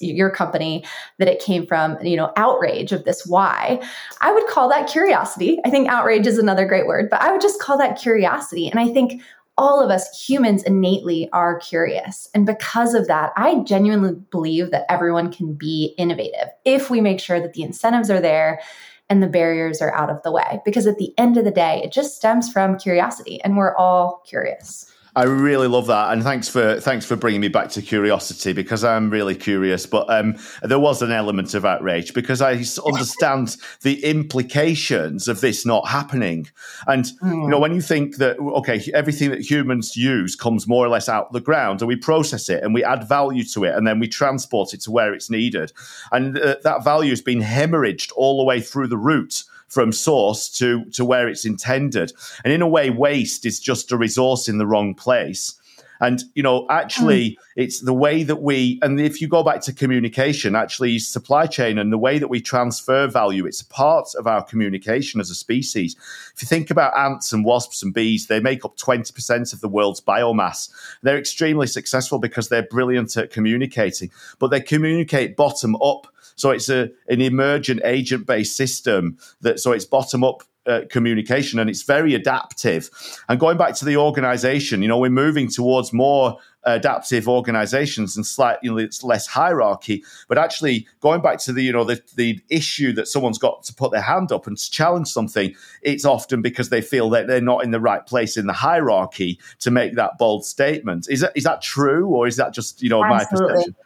your 0.00 0.30
company 0.30 0.84
that 1.18 1.28
it 1.28 1.40
came 1.40 1.66
from 1.66 1.96
you 2.02 2.16
know 2.16 2.32
outrage 2.36 2.92
of 2.92 3.04
this 3.04 3.26
why. 3.26 3.80
I 4.20 4.32
would 4.32 4.46
call 4.46 4.68
that 4.68 4.88
curiosity. 4.88 5.58
I 5.64 5.70
think 5.70 5.88
outrage 5.88 6.26
is 6.26 6.38
another 6.38 6.66
great 6.66 6.86
word 6.86 7.08
but 7.10 7.20
i 7.20 7.30
would 7.32 7.40
just 7.40 7.60
call 7.60 7.78
that 7.78 7.98
curiosity. 7.98 8.68
And 8.68 8.80
i 8.80 8.88
think 8.88 9.22
all 9.58 9.82
of 9.82 9.90
us 9.90 10.26
humans 10.28 10.62
innately 10.64 11.30
are 11.32 11.58
curious. 11.58 12.28
And 12.34 12.46
because 12.46 12.94
of 12.94 13.06
that 13.06 13.32
i 13.36 13.56
genuinely 13.64 14.14
believe 14.30 14.70
that 14.70 14.86
everyone 14.90 15.32
can 15.32 15.54
be 15.54 15.94
innovative 15.98 16.48
if 16.64 16.90
we 16.90 17.00
make 17.00 17.20
sure 17.20 17.40
that 17.40 17.54
the 17.54 17.62
incentives 17.62 18.10
are 18.10 18.20
there 18.20 18.60
and 19.08 19.22
the 19.22 19.28
barriers 19.28 19.80
are 19.80 19.94
out 19.94 20.10
of 20.10 20.20
the 20.24 20.32
way. 20.32 20.60
Because 20.64 20.86
at 20.88 20.98
the 20.98 21.14
end 21.16 21.36
of 21.36 21.44
the 21.44 21.50
day 21.52 21.80
it 21.84 21.92
just 21.92 22.16
stems 22.16 22.52
from 22.52 22.78
curiosity 22.78 23.40
and 23.42 23.56
we're 23.56 23.76
all 23.76 24.22
curious 24.26 24.92
I 25.16 25.24
really 25.24 25.66
love 25.66 25.86
that, 25.86 26.12
and 26.12 26.22
thanks 26.22 26.46
for 26.46 26.78
thanks 26.78 27.06
for 27.06 27.16
bringing 27.16 27.40
me 27.40 27.48
back 27.48 27.70
to 27.70 27.80
curiosity 27.80 28.52
because 28.52 28.84
I'm 28.84 29.08
really 29.08 29.34
curious. 29.34 29.86
But 29.86 30.10
um, 30.10 30.36
there 30.62 30.78
was 30.78 31.00
an 31.00 31.10
element 31.10 31.54
of 31.54 31.64
outrage 31.64 32.12
because 32.12 32.42
I 32.42 32.62
understand 32.86 33.56
the 33.80 34.04
implications 34.04 35.26
of 35.26 35.40
this 35.40 35.64
not 35.64 35.88
happening. 35.88 36.48
And 36.86 37.06
mm. 37.06 37.32
you 37.32 37.48
know, 37.48 37.56
hmm. 37.56 37.62
when 37.62 37.74
you 37.74 37.80
think 37.80 38.16
that 38.16 38.38
okay, 38.38 38.84
everything 38.92 39.30
that 39.30 39.40
humans 39.40 39.96
use 39.96 40.36
comes 40.36 40.68
more 40.68 40.84
or 40.84 40.90
less 40.90 41.08
out 41.08 41.28
of 41.28 41.32
the 41.32 41.40
ground, 41.40 41.80
and 41.80 41.88
we 41.88 41.96
process 41.96 42.50
it 42.50 42.62
and 42.62 42.74
we 42.74 42.84
add 42.84 43.08
value 43.08 43.44
to 43.44 43.64
it, 43.64 43.74
and 43.74 43.86
then 43.86 43.98
we 43.98 44.08
transport 44.08 44.74
it 44.74 44.82
to 44.82 44.90
where 44.90 45.14
it's 45.14 45.30
needed, 45.30 45.72
and 46.12 46.38
uh, 46.38 46.56
that 46.62 46.84
value 46.84 47.10
has 47.10 47.22
been 47.22 47.40
hemorrhaged 47.40 48.12
all 48.16 48.36
the 48.36 48.44
way 48.44 48.60
through 48.60 48.88
the 48.88 48.98
route 48.98 49.44
from 49.68 49.92
source 49.92 50.48
to 50.58 50.84
to 50.92 51.04
where 51.04 51.28
it's 51.28 51.44
intended. 51.44 52.12
And 52.44 52.52
in 52.52 52.62
a 52.62 52.68
way, 52.68 52.90
waste 52.90 53.46
is 53.46 53.60
just 53.60 53.92
a 53.92 53.96
resource 53.96 54.48
in 54.48 54.58
the 54.58 54.66
wrong 54.66 54.94
place. 54.94 55.60
And 55.98 56.22
you 56.34 56.42
know, 56.42 56.66
actually, 56.68 57.30
mm. 57.30 57.36
it's 57.56 57.80
the 57.80 57.94
way 57.94 58.22
that 58.22 58.42
we. 58.42 58.78
And 58.82 59.00
if 59.00 59.22
you 59.22 59.28
go 59.28 59.42
back 59.42 59.62
to 59.62 59.72
communication, 59.72 60.54
actually, 60.54 60.98
supply 60.98 61.46
chain 61.46 61.78
and 61.78 61.90
the 61.90 61.96
way 61.96 62.18
that 62.18 62.28
we 62.28 62.38
transfer 62.38 63.06
value, 63.06 63.46
it's 63.46 63.62
a 63.62 63.66
part 63.66 64.08
of 64.18 64.26
our 64.26 64.44
communication 64.44 65.20
as 65.20 65.30
a 65.30 65.34
species. 65.34 65.96
If 66.34 66.42
you 66.42 66.48
think 66.48 66.70
about 66.70 66.96
ants 66.98 67.32
and 67.32 67.46
wasps 67.46 67.82
and 67.82 67.94
bees, 67.94 68.26
they 68.26 68.40
make 68.40 68.62
up 68.62 68.76
twenty 68.76 69.10
percent 69.10 69.54
of 69.54 69.62
the 69.62 69.68
world's 69.70 70.02
biomass. 70.02 70.68
They're 71.02 71.18
extremely 71.18 71.66
successful 71.66 72.18
because 72.18 72.50
they're 72.50 72.62
brilliant 72.62 73.16
at 73.16 73.30
communicating, 73.30 74.10
but 74.38 74.48
they 74.48 74.60
communicate 74.60 75.34
bottom 75.34 75.76
up 75.76 76.08
so 76.36 76.50
it's 76.50 76.68
a 76.68 76.90
an 77.08 77.20
emergent 77.20 77.80
agent 77.84 78.26
based 78.26 78.56
system 78.56 79.18
that 79.40 79.58
so 79.58 79.72
it's 79.72 79.84
bottom 79.84 80.22
up 80.22 80.42
uh, 80.66 80.80
communication 80.90 81.58
and 81.58 81.70
it's 81.70 81.82
very 81.82 82.14
adaptive. 82.14 82.90
And 83.28 83.38
going 83.38 83.56
back 83.56 83.74
to 83.76 83.84
the 83.84 83.96
organization, 83.96 84.82
you 84.82 84.88
know, 84.88 84.98
we're 84.98 85.10
moving 85.10 85.48
towards 85.48 85.92
more 85.92 86.38
adaptive 86.64 87.28
organizations 87.28 88.16
and 88.16 88.26
slightly 88.26 88.58
you 88.66 88.72
know, 88.72 88.78
it's 88.78 89.04
less 89.04 89.26
hierarchy. 89.26 90.02
But 90.28 90.38
actually, 90.38 90.88
going 91.00 91.22
back 91.22 91.38
to 91.40 91.52
the 91.52 91.62
you 91.62 91.72
know 91.72 91.84
the 91.84 92.02
the 92.16 92.40
issue 92.50 92.92
that 92.94 93.06
someone's 93.06 93.38
got 93.38 93.62
to 93.64 93.74
put 93.74 93.92
their 93.92 94.00
hand 94.00 94.32
up 94.32 94.46
and 94.46 94.58
to 94.58 94.70
challenge 94.70 95.08
something, 95.08 95.54
it's 95.82 96.04
often 96.04 96.42
because 96.42 96.68
they 96.68 96.82
feel 96.82 97.08
that 97.10 97.28
they're 97.28 97.40
not 97.40 97.62
in 97.62 97.70
the 97.70 97.80
right 97.80 98.04
place 98.04 98.36
in 98.36 98.46
the 98.46 98.52
hierarchy 98.52 99.38
to 99.60 99.70
make 99.70 99.94
that 99.94 100.18
bold 100.18 100.44
statement. 100.44 101.06
Is 101.08 101.20
that 101.20 101.32
is 101.36 101.44
that 101.44 101.62
true, 101.62 102.08
or 102.08 102.26
is 102.26 102.36
that 102.36 102.52
just 102.52 102.82
you 102.82 102.88
know 102.88 103.04
Absolutely. 103.04 103.46
my 103.46 103.54
perception? 103.54 103.76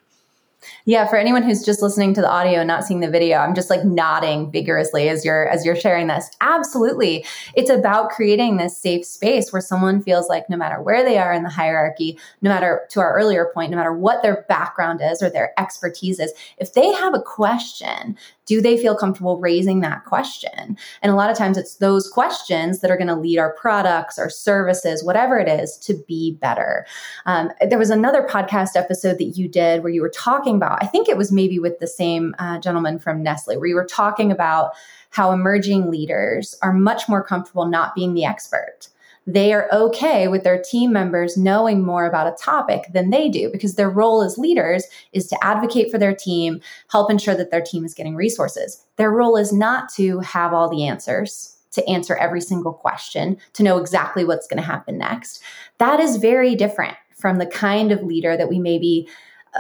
Yeah, 0.85 1.07
for 1.07 1.17
anyone 1.17 1.43
who's 1.43 1.65
just 1.65 1.83
listening 1.83 2.15
to 2.15 2.21
the 2.21 2.31
audio 2.31 2.61
and 2.61 2.69
not 2.69 2.85
seeing 2.85 3.01
the 3.01 3.11
video, 3.11 3.39
I'm 3.39 3.55
just 3.55 3.71
like 3.71 3.85
nodding 3.85 4.51
vigorously 4.51 5.09
as 5.09 5.25
you're 5.25 5.49
as 5.49 5.65
you're 5.65 5.77
sharing 5.77 6.07
this. 6.07 6.31
Absolutely. 6.41 7.25
It's 7.55 7.71
about 7.71 8.11
creating 8.11 8.57
this 8.57 8.77
safe 8.77 9.05
space 9.07 9.53
where 9.53 9.63
someone 9.63 10.03
feels 10.03 10.29
like 10.29 10.51
no 10.51 10.57
matter 10.57 10.81
where 10.83 11.05
they 11.05 11.19
are 11.19 11.33
in 11.33 11.43
the 11.43 11.51
hierarchy, 11.51 12.19
no 12.43 12.51
matter 12.51 12.83
to 12.91 13.01
our 13.01 13.15
earlier 13.15 13.51
point, 13.55 13.71
no 13.71 13.77
matter 13.77 13.93
what 13.93 14.23
their 14.23 14.45
background 14.49 15.01
is 15.03 15.23
or 15.23 15.31
their 15.31 15.59
expertise 15.59 16.19
is, 16.19 16.33
if 16.59 16.75
they 16.75 16.93
have 16.93 17.15
a 17.15 17.23
question 17.23 18.17
do 18.51 18.61
they 18.61 18.77
feel 18.77 18.97
comfortable 18.97 19.39
raising 19.39 19.79
that 19.79 20.05
question? 20.07 20.77
And 21.03 21.13
a 21.13 21.15
lot 21.15 21.31
of 21.31 21.39
times 21.39 21.57
it's 21.57 21.77
those 21.77 22.09
questions 22.09 22.81
that 22.81 22.91
are 22.91 22.97
going 22.97 23.07
to 23.07 23.15
lead 23.15 23.39
our 23.39 23.53
products, 23.53 24.19
our 24.19 24.29
services, 24.29 25.05
whatever 25.05 25.39
it 25.39 25.49
is, 25.49 25.77
to 25.77 25.95
be 26.09 26.33
better. 26.33 26.85
Um, 27.27 27.53
there 27.69 27.79
was 27.79 27.91
another 27.91 28.27
podcast 28.29 28.71
episode 28.75 29.19
that 29.19 29.37
you 29.37 29.47
did 29.47 29.85
where 29.85 29.93
you 29.93 30.03
were 30.03 30.11
talking 30.11 30.57
about, 30.57 30.83
I 30.83 30.89
think 30.89 31.09
it 31.09 31.17
was 31.17 31.31
maybe 31.31 31.61
with 31.61 31.79
the 31.79 31.87
same 31.87 32.35
uh, 32.41 32.59
gentleman 32.59 32.99
from 32.99 33.23
Nestle, 33.23 33.57
where 33.57 33.69
you 33.69 33.77
were 33.77 33.87
talking 33.87 34.33
about 34.33 34.73
how 35.11 35.31
emerging 35.31 35.89
leaders 35.89 36.59
are 36.61 36.73
much 36.73 37.09
more 37.09 37.23
comfortable 37.23 37.67
not 37.67 37.95
being 37.95 38.15
the 38.15 38.25
expert 38.25 38.89
they 39.27 39.53
are 39.53 39.69
okay 39.73 40.29
with 40.29 40.45
their 40.45 40.61
team 40.61 40.93
members 40.93 41.37
knowing 41.37 41.85
more 41.85 42.07
about 42.07 42.27
a 42.27 42.43
topic 42.43 42.85
than 42.93 43.11
they 43.11 43.29
do 43.29 43.51
because 43.51 43.75
their 43.75 43.91
role 43.91 44.23
as 44.23 44.39
leaders 44.39 44.85
is 45.13 45.27
to 45.29 45.45
advocate 45.45 45.91
for 45.91 45.99
their 45.99 46.15
team, 46.15 46.61
help 46.91 47.11
ensure 47.11 47.35
that 47.35 47.51
their 47.51 47.61
team 47.61 47.85
is 47.85 47.95
getting 47.95 48.17
resources. 48.17 48.85
Their 48.97 49.11
role 49.11 49.37
is 49.37 49.53
not 49.53 49.93
to 49.95 50.21
have 50.21 50.53
all 50.53 50.69
the 50.69 50.87
answers, 50.87 51.57
to 51.73 51.89
answer 51.89 52.17
every 52.17 52.41
single 52.41 52.73
question, 52.73 53.37
to 53.53 53.63
know 53.63 53.79
exactly 53.79 54.25
what's 54.25 54.49
going 54.49 54.61
to 54.61 54.67
happen 54.67 54.99
next. 54.99 55.43
That 55.79 56.01
is 56.01 56.17
very 56.17 56.55
different 56.55 56.97
from 57.17 57.39
the 57.39 57.47
kind 57.47 57.93
of 57.93 58.03
leader 58.03 58.37
that 58.37 58.49
we 58.49 58.59
maybe 58.59 59.07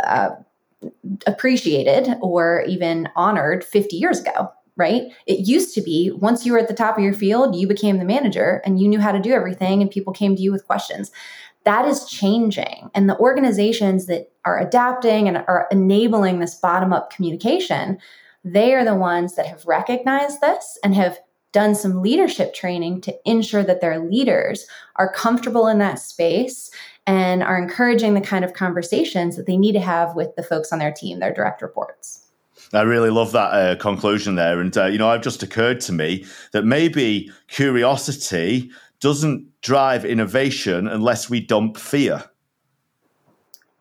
uh, 0.02 0.30
appreciated 1.26 2.16
or 2.22 2.64
even 2.66 3.08
honored 3.14 3.62
50 3.62 3.96
years 3.96 4.20
ago 4.20 4.50
right? 4.80 5.12
It 5.26 5.46
used 5.46 5.74
to 5.74 5.82
be 5.82 6.10
once 6.10 6.44
you 6.44 6.52
were 6.52 6.58
at 6.58 6.66
the 6.66 6.74
top 6.74 6.96
of 6.96 7.04
your 7.04 7.12
field, 7.12 7.54
you 7.54 7.68
became 7.68 7.98
the 7.98 8.04
manager 8.04 8.62
and 8.64 8.80
you 8.80 8.88
knew 8.88 8.98
how 8.98 9.12
to 9.12 9.20
do 9.20 9.32
everything, 9.32 9.82
and 9.82 9.90
people 9.90 10.12
came 10.12 10.34
to 10.34 10.42
you 10.42 10.50
with 10.50 10.66
questions. 10.66 11.12
That 11.64 11.86
is 11.86 12.06
changing. 12.06 12.90
And 12.94 13.08
the 13.08 13.18
organizations 13.18 14.06
that 14.06 14.32
are 14.46 14.58
adapting 14.58 15.28
and 15.28 15.36
are 15.36 15.68
enabling 15.70 16.40
this 16.40 16.54
bottom 16.54 16.92
up 16.92 17.10
communication, 17.10 17.98
they 18.42 18.72
are 18.74 18.84
the 18.84 18.94
ones 18.94 19.36
that 19.36 19.46
have 19.46 19.66
recognized 19.66 20.40
this 20.40 20.78
and 20.82 20.94
have 20.94 21.18
done 21.52 21.74
some 21.74 22.00
leadership 22.00 22.54
training 22.54 23.02
to 23.02 23.14
ensure 23.26 23.64
that 23.64 23.82
their 23.82 23.98
leaders 23.98 24.66
are 24.96 25.12
comfortable 25.12 25.66
in 25.66 25.78
that 25.78 25.98
space 25.98 26.70
and 27.06 27.42
are 27.42 27.60
encouraging 27.60 28.14
the 28.14 28.20
kind 28.20 28.44
of 28.44 28.54
conversations 28.54 29.36
that 29.36 29.46
they 29.46 29.56
need 29.56 29.72
to 29.72 29.80
have 29.80 30.14
with 30.14 30.34
the 30.36 30.42
folks 30.42 30.72
on 30.72 30.78
their 30.78 30.92
team, 30.92 31.18
their 31.18 31.34
direct 31.34 31.60
reports. 31.60 32.19
I 32.72 32.82
really 32.82 33.10
love 33.10 33.32
that 33.32 33.52
uh, 33.52 33.76
conclusion 33.76 34.36
there. 34.36 34.60
And, 34.60 34.76
uh, 34.76 34.86
you 34.86 34.98
know, 34.98 35.08
I've 35.08 35.22
just 35.22 35.42
occurred 35.42 35.80
to 35.82 35.92
me 35.92 36.24
that 36.52 36.64
maybe 36.64 37.30
curiosity 37.48 38.70
doesn't 39.00 39.48
drive 39.62 40.04
innovation 40.04 40.86
unless 40.86 41.28
we 41.28 41.40
dump 41.40 41.76
fear. 41.76 42.29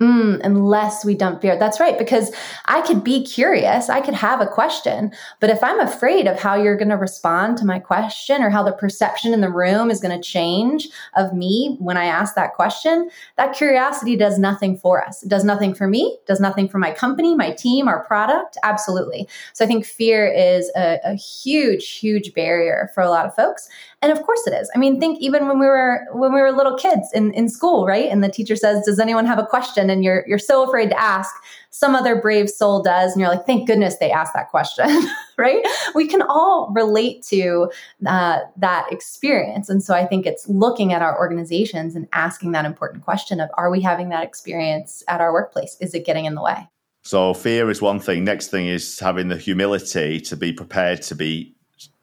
Mm, 0.01 0.39
unless 0.45 1.03
we 1.03 1.13
dump 1.13 1.41
fear. 1.41 1.59
That's 1.59 1.77
right. 1.77 1.97
Because 1.97 2.31
I 2.65 2.79
could 2.81 3.03
be 3.03 3.21
curious. 3.21 3.89
I 3.89 3.99
could 3.99 4.13
have 4.13 4.39
a 4.39 4.47
question. 4.47 5.12
But 5.41 5.49
if 5.49 5.62
I'm 5.62 5.81
afraid 5.81 6.25
of 6.25 6.39
how 6.39 6.55
you're 6.55 6.77
going 6.77 6.88
to 6.88 6.95
respond 6.95 7.57
to 7.57 7.65
my 7.65 7.79
question 7.79 8.41
or 8.41 8.49
how 8.49 8.63
the 8.63 8.71
perception 8.71 9.33
in 9.33 9.41
the 9.41 9.51
room 9.51 9.91
is 9.91 9.99
going 9.99 10.15
to 10.15 10.23
change 10.23 10.88
of 11.17 11.33
me 11.33 11.75
when 11.79 11.97
I 11.97 12.05
ask 12.05 12.33
that 12.35 12.53
question, 12.53 13.09
that 13.35 13.53
curiosity 13.53 14.15
does 14.15 14.39
nothing 14.39 14.77
for 14.77 15.05
us. 15.05 15.21
It 15.21 15.27
does 15.27 15.43
nothing 15.43 15.73
for 15.73 15.85
me, 15.85 16.17
does 16.25 16.39
nothing 16.39 16.69
for 16.69 16.77
my 16.77 16.91
company, 16.91 17.35
my 17.35 17.51
team, 17.51 17.89
our 17.89 18.05
product. 18.05 18.57
Absolutely. 18.63 19.27
So 19.51 19.65
I 19.65 19.67
think 19.67 19.85
fear 19.85 20.25
is 20.25 20.71
a, 20.77 20.99
a 21.03 21.15
huge, 21.15 21.89
huge 21.97 22.33
barrier 22.33 22.89
for 22.93 23.03
a 23.03 23.09
lot 23.09 23.25
of 23.25 23.35
folks. 23.35 23.67
And 24.01 24.13
of 24.13 24.23
course 24.23 24.47
it 24.47 24.53
is. 24.53 24.69
I 24.73 24.77
mean, 24.77 24.99
think 24.99 25.19
even 25.19 25.47
when 25.47 25.59
we 25.59 25.65
were 25.65 26.05
when 26.13 26.33
we 26.33 26.41
were 26.41 26.51
little 26.51 26.77
kids 26.77 27.09
in, 27.13 27.33
in 27.33 27.49
school, 27.49 27.85
right? 27.85 28.09
And 28.09 28.23
the 28.23 28.29
teacher 28.29 28.55
says, 28.55 28.85
Does 28.85 28.99
anyone 28.99 29.25
have 29.25 29.39
a 29.39 29.45
question? 29.45 29.89
And 29.89 30.03
you're 30.03 30.23
you're 30.27 30.39
so 30.39 30.67
afraid 30.67 30.89
to 30.89 30.99
ask. 30.99 31.33
Some 31.71 31.93
other 31.93 32.19
brave 32.19 32.49
soul 32.49 32.81
does, 32.81 33.12
and 33.12 33.21
you're 33.21 33.29
like, 33.29 33.45
thank 33.45 33.67
goodness 33.67 33.97
they 33.97 34.09
asked 34.09 34.33
that 34.33 34.49
question, 34.49 34.88
right? 35.38 35.63
We 35.93 36.07
can 36.07 36.23
all 36.23 36.71
relate 36.73 37.21
to 37.25 37.71
uh, 38.07 38.39
that 38.57 38.91
experience. 38.91 39.69
And 39.69 39.83
so 39.83 39.93
I 39.93 40.03
think 40.07 40.25
it's 40.25 40.49
looking 40.49 40.93
at 40.93 41.03
our 41.03 41.15
organizations 41.15 41.95
and 41.95 42.07
asking 42.12 42.53
that 42.53 42.65
important 42.65 43.03
question 43.03 43.39
of 43.39 43.51
are 43.53 43.69
we 43.69 43.81
having 43.81 44.09
that 44.09 44.23
experience 44.23 45.03
at 45.07 45.21
our 45.21 45.31
workplace? 45.31 45.77
Is 45.79 45.93
it 45.93 46.07
getting 46.07 46.25
in 46.25 46.33
the 46.33 46.41
way? 46.41 46.67
So 47.03 47.33
fear 47.33 47.69
is 47.69 47.81
one 47.81 47.99
thing. 47.99 48.23
Next 48.23 48.47
thing 48.47 48.65
is 48.65 48.99
having 48.99 49.27
the 49.27 49.38
humility 49.38 50.19
to 50.21 50.35
be 50.35 50.51
prepared 50.51 51.03
to 51.03 51.15
be 51.15 51.55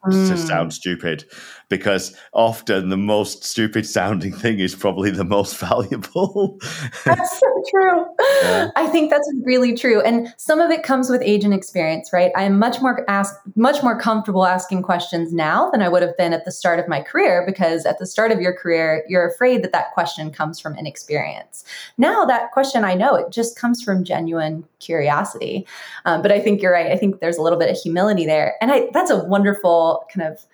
mm. 0.04 0.28
to 0.28 0.36
sound 0.36 0.72
stupid 0.72 1.24
because 1.68 2.16
often 2.32 2.90
the 2.90 2.96
most 2.96 3.44
stupid 3.44 3.86
sounding 3.86 4.32
thing 4.32 4.60
is 4.60 4.74
probably 4.74 5.10
the 5.10 5.24
most 5.24 5.56
valuable. 5.58 6.58
that's 7.04 7.38
so 7.38 7.62
true. 7.70 8.06
Yeah. 8.42 8.70
I 8.76 8.86
think 8.86 9.10
that's 9.10 9.30
really 9.42 9.76
true. 9.76 10.00
And 10.00 10.32
some 10.36 10.60
of 10.60 10.70
it 10.70 10.82
comes 10.82 11.10
with 11.10 11.22
age 11.22 11.44
and 11.44 11.52
experience, 11.52 12.12
right? 12.12 12.30
I'm 12.36 12.58
much 12.58 12.80
more 12.80 13.04
ask 13.08 13.34
much 13.54 13.82
more 13.82 13.98
comfortable 13.98 14.46
asking 14.46 14.82
questions 14.82 15.32
now 15.32 15.70
than 15.70 15.82
I 15.82 15.88
would 15.88 16.02
have 16.02 16.16
been 16.16 16.32
at 16.32 16.44
the 16.44 16.52
start 16.52 16.78
of 16.78 16.88
my 16.88 17.00
career 17.00 17.44
because 17.46 17.84
at 17.84 17.98
the 17.98 18.06
start 18.06 18.30
of 18.30 18.40
your 18.40 18.52
career, 18.52 19.04
you're 19.08 19.28
afraid 19.28 19.62
that 19.64 19.72
that 19.72 19.92
question 19.92 20.30
comes 20.30 20.60
from 20.60 20.76
inexperience. 20.76 21.64
Now 21.98 22.24
that 22.24 22.52
question 22.52 22.84
I 22.84 22.94
know 22.94 23.14
it 23.16 23.30
just 23.30 23.58
comes 23.58 23.82
from 23.82 24.04
genuine 24.04 24.64
curiosity. 24.78 25.66
Um, 26.04 26.22
but 26.22 26.30
I 26.30 26.40
think 26.40 26.62
you're 26.62 26.72
right. 26.72 26.92
I 26.92 26.96
think 26.96 27.20
there's 27.20 27.38
a 27.38 27.42
little 27.42 27.58
bit 27.58 27.70
of 27.70 27.76
humility 27.76 28.26
there. 28.26 28.54
And 28.60 28.70
I 28.70 28.88
that's 28.92 29.10
a 29.10 29.24
wonderful 29.24 30.04
kind 30.12 30.26
of 30.26 30.44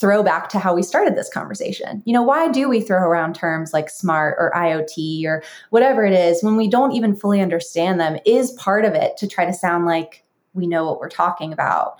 throwback 0.00 0.48
to 0.48 0.58
how 0.58 0.74
we 0.74 0.82
started 0.82 1.16
this 1.16 1.30
conversation. 1.30 2.02
You 2.04 2.12
know, 2.12 2.22
why 2.22 2.50
do 2.50 2.68
we 2.68 2.80
throw 2.80 2.98
around 2.98 3.34
terms 3.34 3.72
like 3.72 3.88
smart 3.88 4.36
or 4.38 4.50
IoT 4.54 5.24
or 5.24 5.42
whatever 5.70 6.04
it 6.04 6.12
is 6.12 6.42
when 6.42 6.56
we 6.56 6.68
don't 6.68 6.92
even 6.92 7.14
fully 7.14 7.40
understand 7.40 8.00
them? 8.00 8.18
Is 8.26 8.52
part 8.52 8.84
of 8.84 8.94
it 8.94 9.16
to 9.18 9.28
try 9.28 9.44
to 9.44 9.52
sound 9.52 9.86
like 9.86 10.24
we 10.52 10.66
know 10.66 10.84
what 10.84 10.98
we're 10.98 11.08
talking 11.08 11.52
about? 11.52 11.96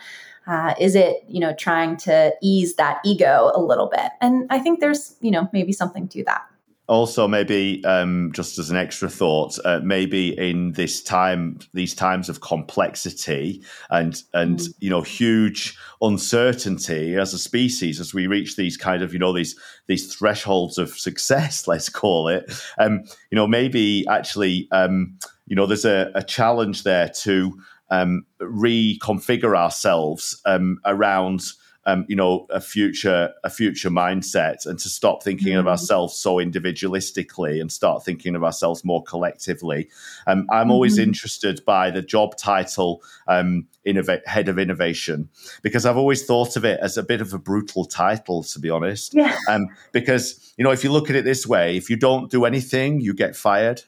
Uh, 0.46 0.74
is 0.78 0.94
it, 0.94 1.24
you 1.28 1.40
know, 1.40 1.54
trying 1.54 1.96
to 1.96 2.34
ease 2.42 2.74
that 2.76 2.98
ego 3.04 3.50
a 3.54 3.62
little 3.62 3.88
bit? 3.88 4.10
And 4.20 4.46
I 4.50 4.58
think 4.58 4.80
there's, 4.80 5.16
you 5.20 5.30
know, 5.30 5.48
maybe 5.52 5.72
something 5.72 6.08
to 6.08 6.24
that 6.24 6.42
also 6.86 7.26
maybe 7.26 7.82
um, 7.84 8.30
just 8.34 8.58
as 8.58 8.70
an 8.70 8.76
extra 8.76 9.08
thought 9.08 9.58
uh, 9.64 9.80
maybe 9.82 10.38
in 10.38 10.72
this 10.72 11.02
time 11.02 11.58
these 11.72 11.94
times 11.94 12.28
of 12.28 12.40
complexity 12.40 13.62
and 13.90 14.22
and 14.34 14.58
mm. 14.58 14.74
you 14.80 14.90
know 14.90 15.00
huge 15.00 15.78
uncertainty 16.02 17.16
as 17.16 17.32
a 17.32 17.38
species 17.38 18.00
as 18.00 18.12
we 18.12 18.26
reach 18.26 18.56
these 18.56 18.76
kind 18.76 19.02
of 19.02 19.12
you 19.14 19.18
know 19.18 19.32
these 19.32 19.58
these 19.86 20.14
thresholds 20.14 20.76
of 20.76 20.90
success 20.90 21.66
let's 21.68 21.88
call 21.88 22.28
it 22.28 22.52
um, 22.78 23.02
you 23.30 23.36
know 23.36 23.46
maybe 23.46 24.04
actually 24.08 24.68
um, 24.70 25.18
you 25.46 25.56
know 25.56 25.66
there's 25.66 25.86
a, 25.86 26.10
a 26.14 26.22
challenge 26.22 26.82
there 26.82 27.08
to 27.08 27.58
um, 27.90 28.26
reconfigure 28.40 29.56
ourselves 29.56 30.40
um, 30.44 30.78
around 30.84 31.52
um, 31.86 32.04
you 32.08 32.16
know, 32.16 32.46
a 32.50 32.60
future 32.60 33.32
a 33.44 33.50
future 33.50 33.90
mindset, 33.90 34.66
and 34.66 34.78
to 34.78 34.88
stop 34.88 35.22
thinking 35.22 35.54
mm. 35.54 35.58
of 35.58 35.66
ourselves 35.66 36.16
so 36.16 36.36
individualistically 36.36 37.60
and 37.60 37.70
start 37.70 38.04
thinking 38.04 38.34
of 38.34 38.44
ourselves 38.44 38.84
more 38.84 39.02
collectively. 39.02 39.88
Um, 40.26 40.46
I'm 40.50 40.64
mm-hmm. 40.64 40.70
always 40.70 40.98
interested 40.98 41.64
by 41.64 41.90
the 41.90 42.02
job 42.02 42.36
title 42.36 43.02
um, 43.28 43.66
innov- 43.86 44.26
head 44.26 44.48
of 44.48 44.58
innovation 44.58 45.28
because 45.62 45.86
I've 45.86 45.96
always 45.96 46.24
thought 46.24 46.56
of 46.56 46.64
it 46.64 46.80
as 46.80 46.96
a 46.96 47.02
bit 47.02 47.20
of 47.20 47.32
a 47.32 47.38
brutal 47.38 47.84
title, 47.84 48.42
to 48.44 48.58
be 48.58 48.70
honest. 48.70 49.14
Yeah. 49.14 49.36
Um, 49.48 49.68
because 49.92 50.54
you 50.56 50.64
know, 50.64 50.70
if 50.70 50.84
you 50.84 50.92
look 50.92 51.10
at 51.10 51.16
it 51.16 51.24
this 51.24 51.46
way, 51.46 51.76
if 51.76 51.90
you 51.90 51.96
don't 51.96 52.30
do 52.30 52.44
anything, 52.44 53.00
you 53.00 53.14
get 53.14 53.36
fired. 53.36 53.82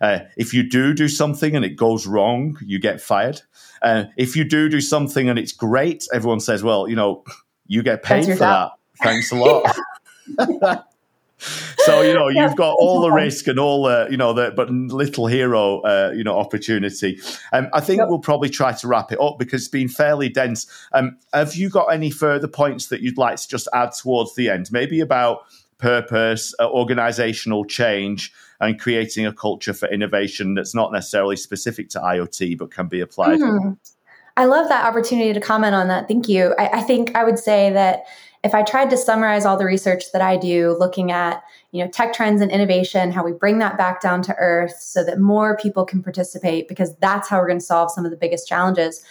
Uh, 0.00 0.20
if 0.36 0.54
you 0.54 0.62
do 0.62 0.94
do 0.94 1.08
something 1.08 1.54
and 1.54 1.64
it 1.64 1.76
goes 1.76 2.06
wrong, 2.06 2.56
you 2.64 2.78
get 2.78 3.00
fired. 3.00 3.42
Uh, 3.82 4.04
if 4.16 4.36
you 4.36 4.44
do 4.44 4.68
do 4.68 4.80
something 4.80 5.28
and 5.28 5.38
it's 5.38 5.52
great, 5.52 6.06
everyone 6.12 6.40
says, 6.40 6.62
well, 6.62 6.88
you 6.88 6.96
know, 6.96 7.24
you 7.66 7.82
get 7.82 8.02
paid 8.02 8.26
for 8.26 8.34
that. 8.36 8.72
Thanks 9.02 9.30
a 9.32 9.36
lot. 9.36 9.76
so 11.78 12.02
you 12.02 12.12
know 12.12 12.28
you've 12.28 12.56
got 12.56 12.74
all 12.78 13.00
the 13.00 13.10
risk 13.10 13.46
and 13.46 13.58
all 13.58 13.84
the 13.84 14.06
you 14.10 14.16
know 14.16 14.34
the 14.34 14.52
but 14.54 14.68
little 14.70 15.26
hero 15.26 15.80
uh, 15.80 16.12
you 16.14 16.22
know 16.22 16.38
opportunity 16.38 17.18
um, 17.54 17.68
i 17.72 17.80
think 17.80 17.98
yep. 17.98 18.08
we'll 18.08 18.18
probably 18.18 18.50
try 18.50 18.72
to 18.72 18.86
wrap 18.86 19.10
it 19.10 19.18
up 19.20 19.38
because 19.38 19.62
it's 19.62 19.68
been 19.68 19.88
fairly 19.88 20.28
dense 20.28 20.66
um, 20.92 21.16
have 21.32 21.54
you 21.54 21.70
got 21.70 21.86
any 21.86 22.10
further 22.10 22.46
points 22.46 22.88
that 22.88 23.00
you'd 23.00 23.16
like 23.16 23.36
to 23.36 23.48
just 23.48 23.68
add 23.72 23.90
towards 23.92 24.34
the 24.34 24.50
end 24.50 24.70
maybe 24.70 25.00
about 25.00 25.44
purpose 25.80 26.54
uh, 26.60 26.68
organizational 26.70 27.64
change 27.64 28.32
and 28.60 28.78
creating 28.78 29.26
a 29.26 29.32
culture 29.32 29.72
for 29.72 29.88
innovation 29.88 30.54
that's 30.54 30.74
not 30.74 30.92
necessarily 30.92 31.36
specific 31.36 31.88
to 31.90 31.98
IoT 31.98 32.58
but 32.58 32.70
can 32.70 32.86
be 32.86 33.00
applied. 33.00 33.40
Mm-hmm. 33.40 33.72
I 34.36 34.44
love 34.44 34.68
that 34.68 34.84
opportunity 34.84 35.32
to 35.32 35.40
comment 35.40 35.74
on 35.74 35.88
that. 35.88 36.08
Thank 36.08 36.28
you. 36.28 36.54
I, 36.58 36.68
I, 36.78 36.82
think 36.82 37.16
I 37.16 37.24
would 37.24 37.38
say 37.38 37.70
that 37.72 38.04
if 38.42 38.54
I 38.54 38.62
tried 38.62 38.88
to 38.90 38.96
summarize 38.96 39.44
all 39.44 39.56
the 39.56 39.64
research 39.64 40.04
that 40.12 40.22
I 40.22 40.36
do, 40.36 40.76
looking 40.78 41.10
at 41.12 41.42
you 41.72 41.84
know 41.84 41.90
tech 41.90 42.12
trends 42.12 42.40
and 42.40 42.50
innovation, 42.50 43.10
how 43.10 43.24
we 43.24 43.32
bring 43.32 43.58
that 43.58 43.76
back 43.76 44.00
down 44.00 44.22
to 44.22 44.34
earth 44.36 44.76
so 44.80 45.04
that 45.04 45.20
more 45.20 45.56
people 45.56 45.84
can 45.84 46.02
participate, 46.02 46.68
because 46.68 46.96
that's 46.96 47.28
how 47.28 47.38
we're 47.38 47.48
going 47.48 47.58
to 47.58 47.64
solve 47.64 47.90
some 47.90 48.04
of 48.04 48.10
the 48.10 48.16
biggest 48.16 48.48
challenges. 48.48 49.04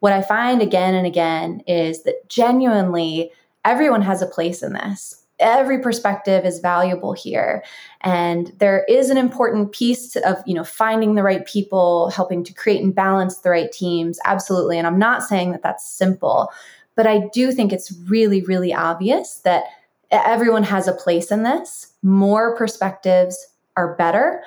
What 0.00 0.12
I 0.12 0.22
find 0.22 0.62
again 0.62 0.94
and 0.94 1.06
again 1.06 1.62
is 1.66 2.04
that 2.04 2.28
genuinely 2.28 3.32
everyone 3.64 4.02
has 4.02 4.22
a 4.22 4.26
place 4.26 4.62
in 4.62 4.74
this 4.74 5.25
every 5.38 5.78
perspective 5.80 6.44
is 6.44 6.60
valuable 6.60 7.12
here. 7.12 7.62
And 8.00 8.52
there 8.58 8.84
is 8.88 9.10
an 9.10 9.16
important 9.16 9.72
piece 9.72 10.16
of 10.16 10.36
you 10.46 10.54
know 10.54 10.64
finding 10.64 11.14
the 11.14 11.22
right 11.22 11.46
people 11.46 12.10
helping 12.10 12.44
to 12.44 12.54
create 12.54 12.82
and 12.82 12.94
balance 12.94 13.38
the 13.38 13.50
right 13.50 13.70
teams 13.70 14.18
absolutely. 14.24 14.78
And 14.78 14.86
i'm 14.86 14.98
not 14.98 15.22
saying 15.22 15.52
that 15.52 15.62
that's 15.62 15.86
simple 15.86 16.50
but 16.94 17.06
i 17.06 17.28
do 17.32 17.52
think 17.52 17.72
it's 17.72 17.92
really 18.08 18.42
really 18.42 18.72
obvious 18.72 19.40
that 19.44 19.64
everyone 20.10 20.62
has 20.62 20.88
a 20.88 20.92
place 20.92 21.30
in 21.30 21.42
this. 21.42 21.92
More 22.02 22.56
perspectives 22.56 23.46
are 23.76 23.94
better 23.96 24.42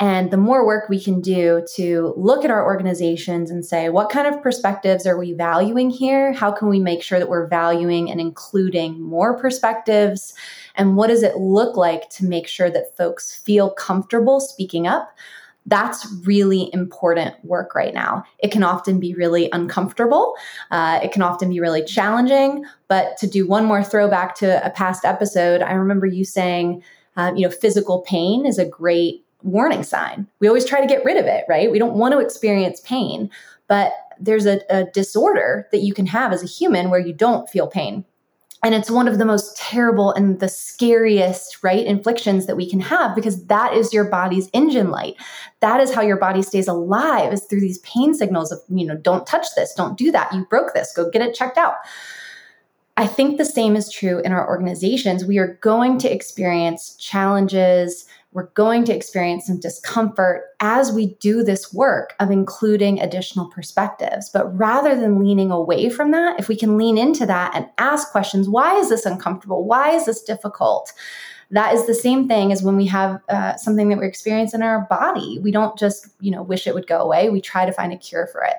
and 0.00 0.30
the 0.30 0.38
more 0.38 0.64
work 0.64 0.88
we 0.88 0.98
can 0.98 1.20
do 1.20 1.64
to 1.74 2.14
look 2.16 2.42
at 2.42 2.50
our 2.50 2.64
organizations 2.64 3.50
and 3.50 3.66
say, 3.66 3.90
what 3.90 4.08
kind 4.08 4.26
of 4.26 4.42
perspectives 4.42 5.06
are 5.06 5.18
we 5.18 5.34
valuing 5.34 5.90
here? 5.90 6.32
How 6.32 6.50
can 6.50 6.70
we 6.70 6.80
make 6.80 7.02
sure 7.02 7.18
that 7.18 7.28
we're 7.28 7.46
valuing 7.46 8.10
and 8.10 8.18
including 8.18 8.98
more 8.98 9.38
perspectives? 9.38 10.32
And 10.74 10.96
what 10.96 11.08
does 11.08 11.22
it 11.22 11.36
look 11.36 11.76
like 11.76 12.08
to 12.10 12.24
make 12.24 12.48
sure 12.48 12.70
that 12.70 12.96
folks 12.96 13.34
feel 13.34 13.70
comfortable 13.72 14.40
speaking 14.40 14.86
up? 14.86 15.14
That's 15.66 16.10
really 16.24 16.70
important 16.72 17.34
work 17.44 17.74
right 17.74 17.92
now. 17.92 18.24
It 18.38 18.50
can 18.50 18.62
often 18.62 19.00
be 19.00 19.12
really 19.12 19.50
uncomfortable. 19.52 20.34
Uh, 20.70 20.98
it 21.02 21.12
can 21.12 21.20
often 21.20 21.50
be 21.50 21.60
really 21.60 21.84
challenging. 21.84 22.64
But 22.88 23.18
to 23.18 23.26
do 23.26 23.46
one 23.46 23.66
more 23.66 23.84
throwback 23.84 24.34
to 24.36 24.64
a 24.66 24.70
past 24.70 25.04
episode, 25.04 25.60
I 25.60 25.74
remember 25.74 26.06
you 26.06 26.24
saying, 26.24 26.82
um, 27.16 27.36
you 27.36 27.46
know, 27.46 27.54
physical 27.54 28.00
pain 28.00 28.46
is 28.46 28.56
a 28.56 28.64
great 28.64 29.26
warning 29.42 29.82
sign. 29.82 30.26
We 30.40 30.48
always 30.48 30.64
try 30.64 30.80
to 30.80 30.86
get 30.86 31.04
rid 31.04 31.16
of 31.16 31.26
it, 31.26 31.44
right? 31.48 31.70
We 31.70 31.78
don't 31.78 31.96
want 31.96 32.12
to 32.12 32.18
experience 32.18 32.80
pain, 32.80 33.30
but 33.68 33.92
there's 34.18 34.46
a, 34.46 34.60
a, 34.68 34.84
disorder 34.84 35.66
that 35.72 35.78
you 35.78 35.94
can 35.94 36.06
have 36.06 36.32
as 36.32 36.42
a 36.42 36.46
human 36.46 36.90
where 36.90 37.00
you 37.00 37.12
don't 37.12 37.48
feel 37.48 37.66
pain. 37.66 38.04
And 38.62 38.74
it's 38.74 38.90
one 38.90 39.08
of 39.08 39.16
the 39.16 39.24
most 39.24 39.56
terrible 39.56 40.12
and 40.12 40.38
the 40.38 40.48
scariest, 40.48 41.64
right, 41.64 41.86
inflictions 41.86 42.44
that 42.44 42.56
we 42.56 42.68
can 42.68 42.80
have 42.80 43.14
because 43.14 43.46
that 43.46 43.72
is 43.72 43.94
your 43.94 44.04
body's 44.04 44.50
engine 44.52 44.90
light. 44.90 45.14
That 45.60 45.80
is 45.80 45.94
how 45.94 46.02
your 46.02 46.18
body 46.18 46.42
stays 46.42 46.68
alive 46.68 47.32
is 47.32 47.44
through 47.46 47.62
these 47.62 47.78
pain 47.78 48.12
signals 48.12 48.52
of, 48.52 48.60
you 48.68 48.86
know, 48.86 48.96
don't 48.96 49.26
touch 49.26 49.46
this, 49.56 49.72
don't 49.72 49.96
do 49.96 50.12
that, 50.12 50.34
you 50.34 50.44
broke 50.44 50.74
this, 50.74 50.92
go 50.94 51.08
get 51.08 51.22
it 51.22 51.34
checked 51.34 51.56
out. 51.56 51.76
I 52.98 53.06
think 53.06 53.38
the 53.38 53.46
same 53.46 53.76
is 53.76 53.90
true 53.90 54.18
in 54.20 54.32
our 54.32 54.46
organizations. 54.46 55.24
We 55.24 55.38
are 55.38 55.58
going 55.62 55.96
to 56.00 56.12
experience 56.12 56.96
challenges, 56.96 58.04
we're 58.32 58.50
going 58.50 58.84
to 58.84 58.94
experience 58.94 59.46
some 59.46 59.58
discomfort 59.58 60.44
as 60.60 60.92
we 60.92 61.14
do 61.16 61.42
this 61.42 61.72
work 61.72 62.14
of 62.20 62.30
including 62.30 63.00
additional 63.00 63.50
perspectives. 63.50 64.30
But 64.30 64.56
rather 64.56 64.94
than 64.94 65.18
leaning 65.18 65.50
away 65.50 65.90
from 65.90 66.12
that, 66.12 66.38
if 66.38 66.48
we 66.48 66.56
can 66.56 66.78
lean 66.78 66.96
into 66.96 67.26
that 67.26 67.52
and 67.54 67.66
ask 67.78 68.10
questions 68.10 68.48
why 68.48 68.76
is 68.76 68.88
this 68.88 69.06
uncomfortable? 69.06 69.64
Why 69.64 69.90
is 69.90 70.06
this 70.06 70.22
difficult? 70.22 70.92
That 71.52 71.74
is 71.74 71.86
the 71.86 71.94
same 71.94 72.28
thing 72.28 72.52
as 72.52 72.62
when 72.62 72.76
we 72.76 72.86
have 72.86 73.20
uh, 73.28 73.56
something 73.56 73.88
that 73.88 73.98
we 73.98 74.06
experience 74.06 74.54
in 74.54 74.62
our 74.62 74.82
body. 74.88 75.40
We 75.40 75.50
don't 75.50 75.76
just, 75.76 76.08
you 76.20 76.30
know, 76.30 76.42
wish 76.42 76.66
it 76.66 76.74
would 76.74 76.86
go 76.86 77.00
away. 77.00 77.28
We 77.28 77.40
try 77.40 77.66
to 77.66 77.72
find 77.72 77.92
a 77.92 77.96
cure 77.96 78.28
for 78.28 78.42
it. 78.44 78.56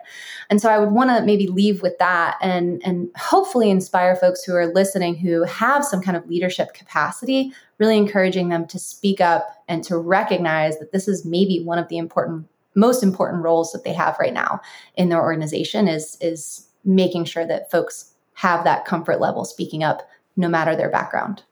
And 0.49 0.61
so 0.61 0.69
I 0.69 0.77
would 0.77 0.91
want 0.91 1.09
to 1.09 1.23
maybe 1.23 1.47
leave 1.47 1.81
with 1.81 1.97
that 1.99 2.37
and 2.41 2.81
and 2.83 3.09
hopefully 3.15 3.69
inspire 3.69 4.15
folks 4.15 4.43
who 4.43 4.53
are 4.55 4.73
listening 4.73 5.15
who 5.15 5.43
have 5.43 5.85
some 5.85 6.01
kind 6.01 6.17
of 6.17 6.27
leadership 6.27 6.73
capacity, 6.73 7.53
really 7.77 7.97
encouraging 7.97 8.49
them 8.49 8.67
to 8.67 8.77
speak 8.77 9.21
up 9.21 9.63
and 9.69 9.83
to 9.85 9.97
recognize 9.97 10.77
that 10.79 10.91
this 10.91 11.07
is 11.07 11.25
maybe 11.25 11.63
one 11.63 11.79
of 11.79 11.87
the 11.87 11.97
important 11.97 12.47
most 12.75 13.03
important 13.03 13.43
roles 13.43 13.71
that 13.71 13.83
they 13.83 13.93
have 13.93 14.17
right 14.19 14.33
now 14.33 14.59
in 14.95 15.09
their 15.09 15.21
organization 15.21 15.87
is 15.87 16.17
is 16.19 16.67
making 16.83 17.23
sure 17.23 17.45
that 17.45 17.71
folks 17.71 18.13
have 18.33 18.63
that 18.63 18.85
comfort 18.85 19.21
level 19.21 19.45
speaking 19.45 19.83
up 19.83 20.09
no 20.35 20.49
matter 20.49 20.75
their 20.75 20.89
background. 20.89 21.43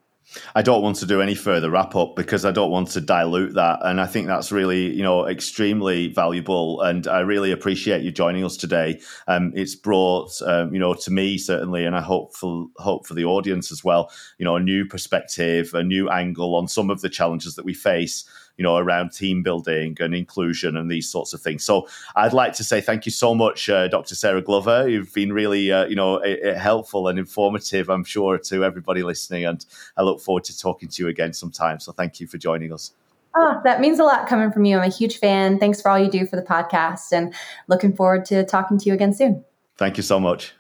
I 0.56 0.62
don't 0.62 0.82
want 0.82 0.98
to 0.98 1.06
do 1.06 1.22
any 1.22 1.36
further 1.36 1.70
wrap 1.70 1.96
up 1.96 2.16
because 2.16 2.46
I 2.46 2.52
don't 2.52 2.72
want 2.72 2.90
to 2.90 3.02
dilute 3.02 3.54
that. 3.56 3.80
And 3.84 4.00
I 4.00 4.06
think 4.06 4.28
that's 4.28 4.52
really, 4.52 4.94
you 4.94 5.04
know, 5.04 5.28
extremely 5.28 6.08
valuable. 6.08 6.82
And 6.82 7.08
I 7.08 7.20
really 7.20 7.52
appreciate 7.52 8.04
you 8.04 8.12
joining 8.12 8.44
us 8.44 8.58
today. 8.58 9.00
Um, 9.28 9.52
it's 9.56 9.76
brought, 9.76 10.40
um, 10.44 10.74
you 10.74 10.80
know, 10.80 10.94
to 10.94 11.12
me 11.12 11.38
certainly, 11.38 11.86
and 11.86 11.96
I 11.96 12.02
hope 12.02 12.36
for 12.36 12.68
hope 12.78 13.08
for 13.08 13.14
the 13.14 13.26
audience 13.26 13.72
as 13.72 13.84
well, 13.84 14.12
you 14.38 14.46
know, 14.46 14.56
a 14.56 14.60
new 14.60 14.86
perspective, 14.86 15.74
a 15.74 15.84
new 15.84 16.10
angle 16.10 16.56
on 16.56 16.68
some 16.68 16.90
of 16.90 17.02
the 17.02 17.10
challenges 17.10 17.56
that 17.56 17.66
we 17.66 17.74
face 17.74 18.26
you 18.60 18.64
know, 18.64 18.76
around 18.76 19.14
team 19.14 19.42
building 19.42 19.96
and 20.02 20.14
inclusion 20.14 20.76
and 20.76 20.92
these 20.92 21.10
sorts 21.10 21.34
of 21.34 21.42
things. 21.42 21.64
So 21.64 21.88
I'd 22.18 22.34
like 22.34 22.52
to 22.54 22.64
say 22.66 22.82
thank 22.82 23.06
you 23.06 23.12
so 23.12 23.34
much, 23.34 23.70
uh, 23.70 23.88
Dr. 23.88 24.16
Sarah 24.16 24.44
Glova. 24.44 24.92
You've 24.92 25.14
been 25.14 25.32
really, 25.32 25.72
uh, 25.72 25.86
you 25.86 25.96
know, 25.96 26.22
helpful 26.58 27.08
and 27.08 27.18
informative, 27.18 27.90
I'm 27.90 28.04
sure, 28.04 28.38
to 28.38 28.66
everybody 28.66 29.02
listening. 29.02 29.46
And 29.46 29.66
I 29.96 30.02
look 30.02 30.20
forward 30.20 30.44
to 30.44 30.60
talking 30.60 30.90
to 30.90 31.04
you 31.04 31.08
again 31.08 31.32
sometime. 31.32 31.80
So 31.80 31.94
thank 31.94 32.20
you 32.20 32.28
for 32.28 32.38
joining 32.38 32.74
us. 32.74 32.92
Oh, 33.34 33.62
that 33.64 33.80
means 33.80 33.98
a 33.98 34.04
lot 34.04 34.28
coming 34.28 34.52
from 34.52 34.66
you. 34.66 34.78
I'm 34.78 34.90
a 34.90 34.94
huge 34.94 35.20
fan. 35.20 35.58
Thanks 35.58 35.82
for 35.82 35.90
all 35.90 35.98
you 35.98 36.12
do 36.12 36.26
for 36.26 36.36
the 36.36 36.42
podcast 36.42 37.14
and 37.14 37.34
looking 37.70 37.96
forward 37.96 38.26
to 38.26 38.44
talking 38.44 38.78
to 38.78 38.90
you 38.90 38.94
again 38.94 39.14
soon. 39.14 39.46
Thank 39.78 39.96
you 39.96 40.04
so 40.04 40.20
much. 40.20 40.54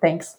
Thanks. 0.00 0.36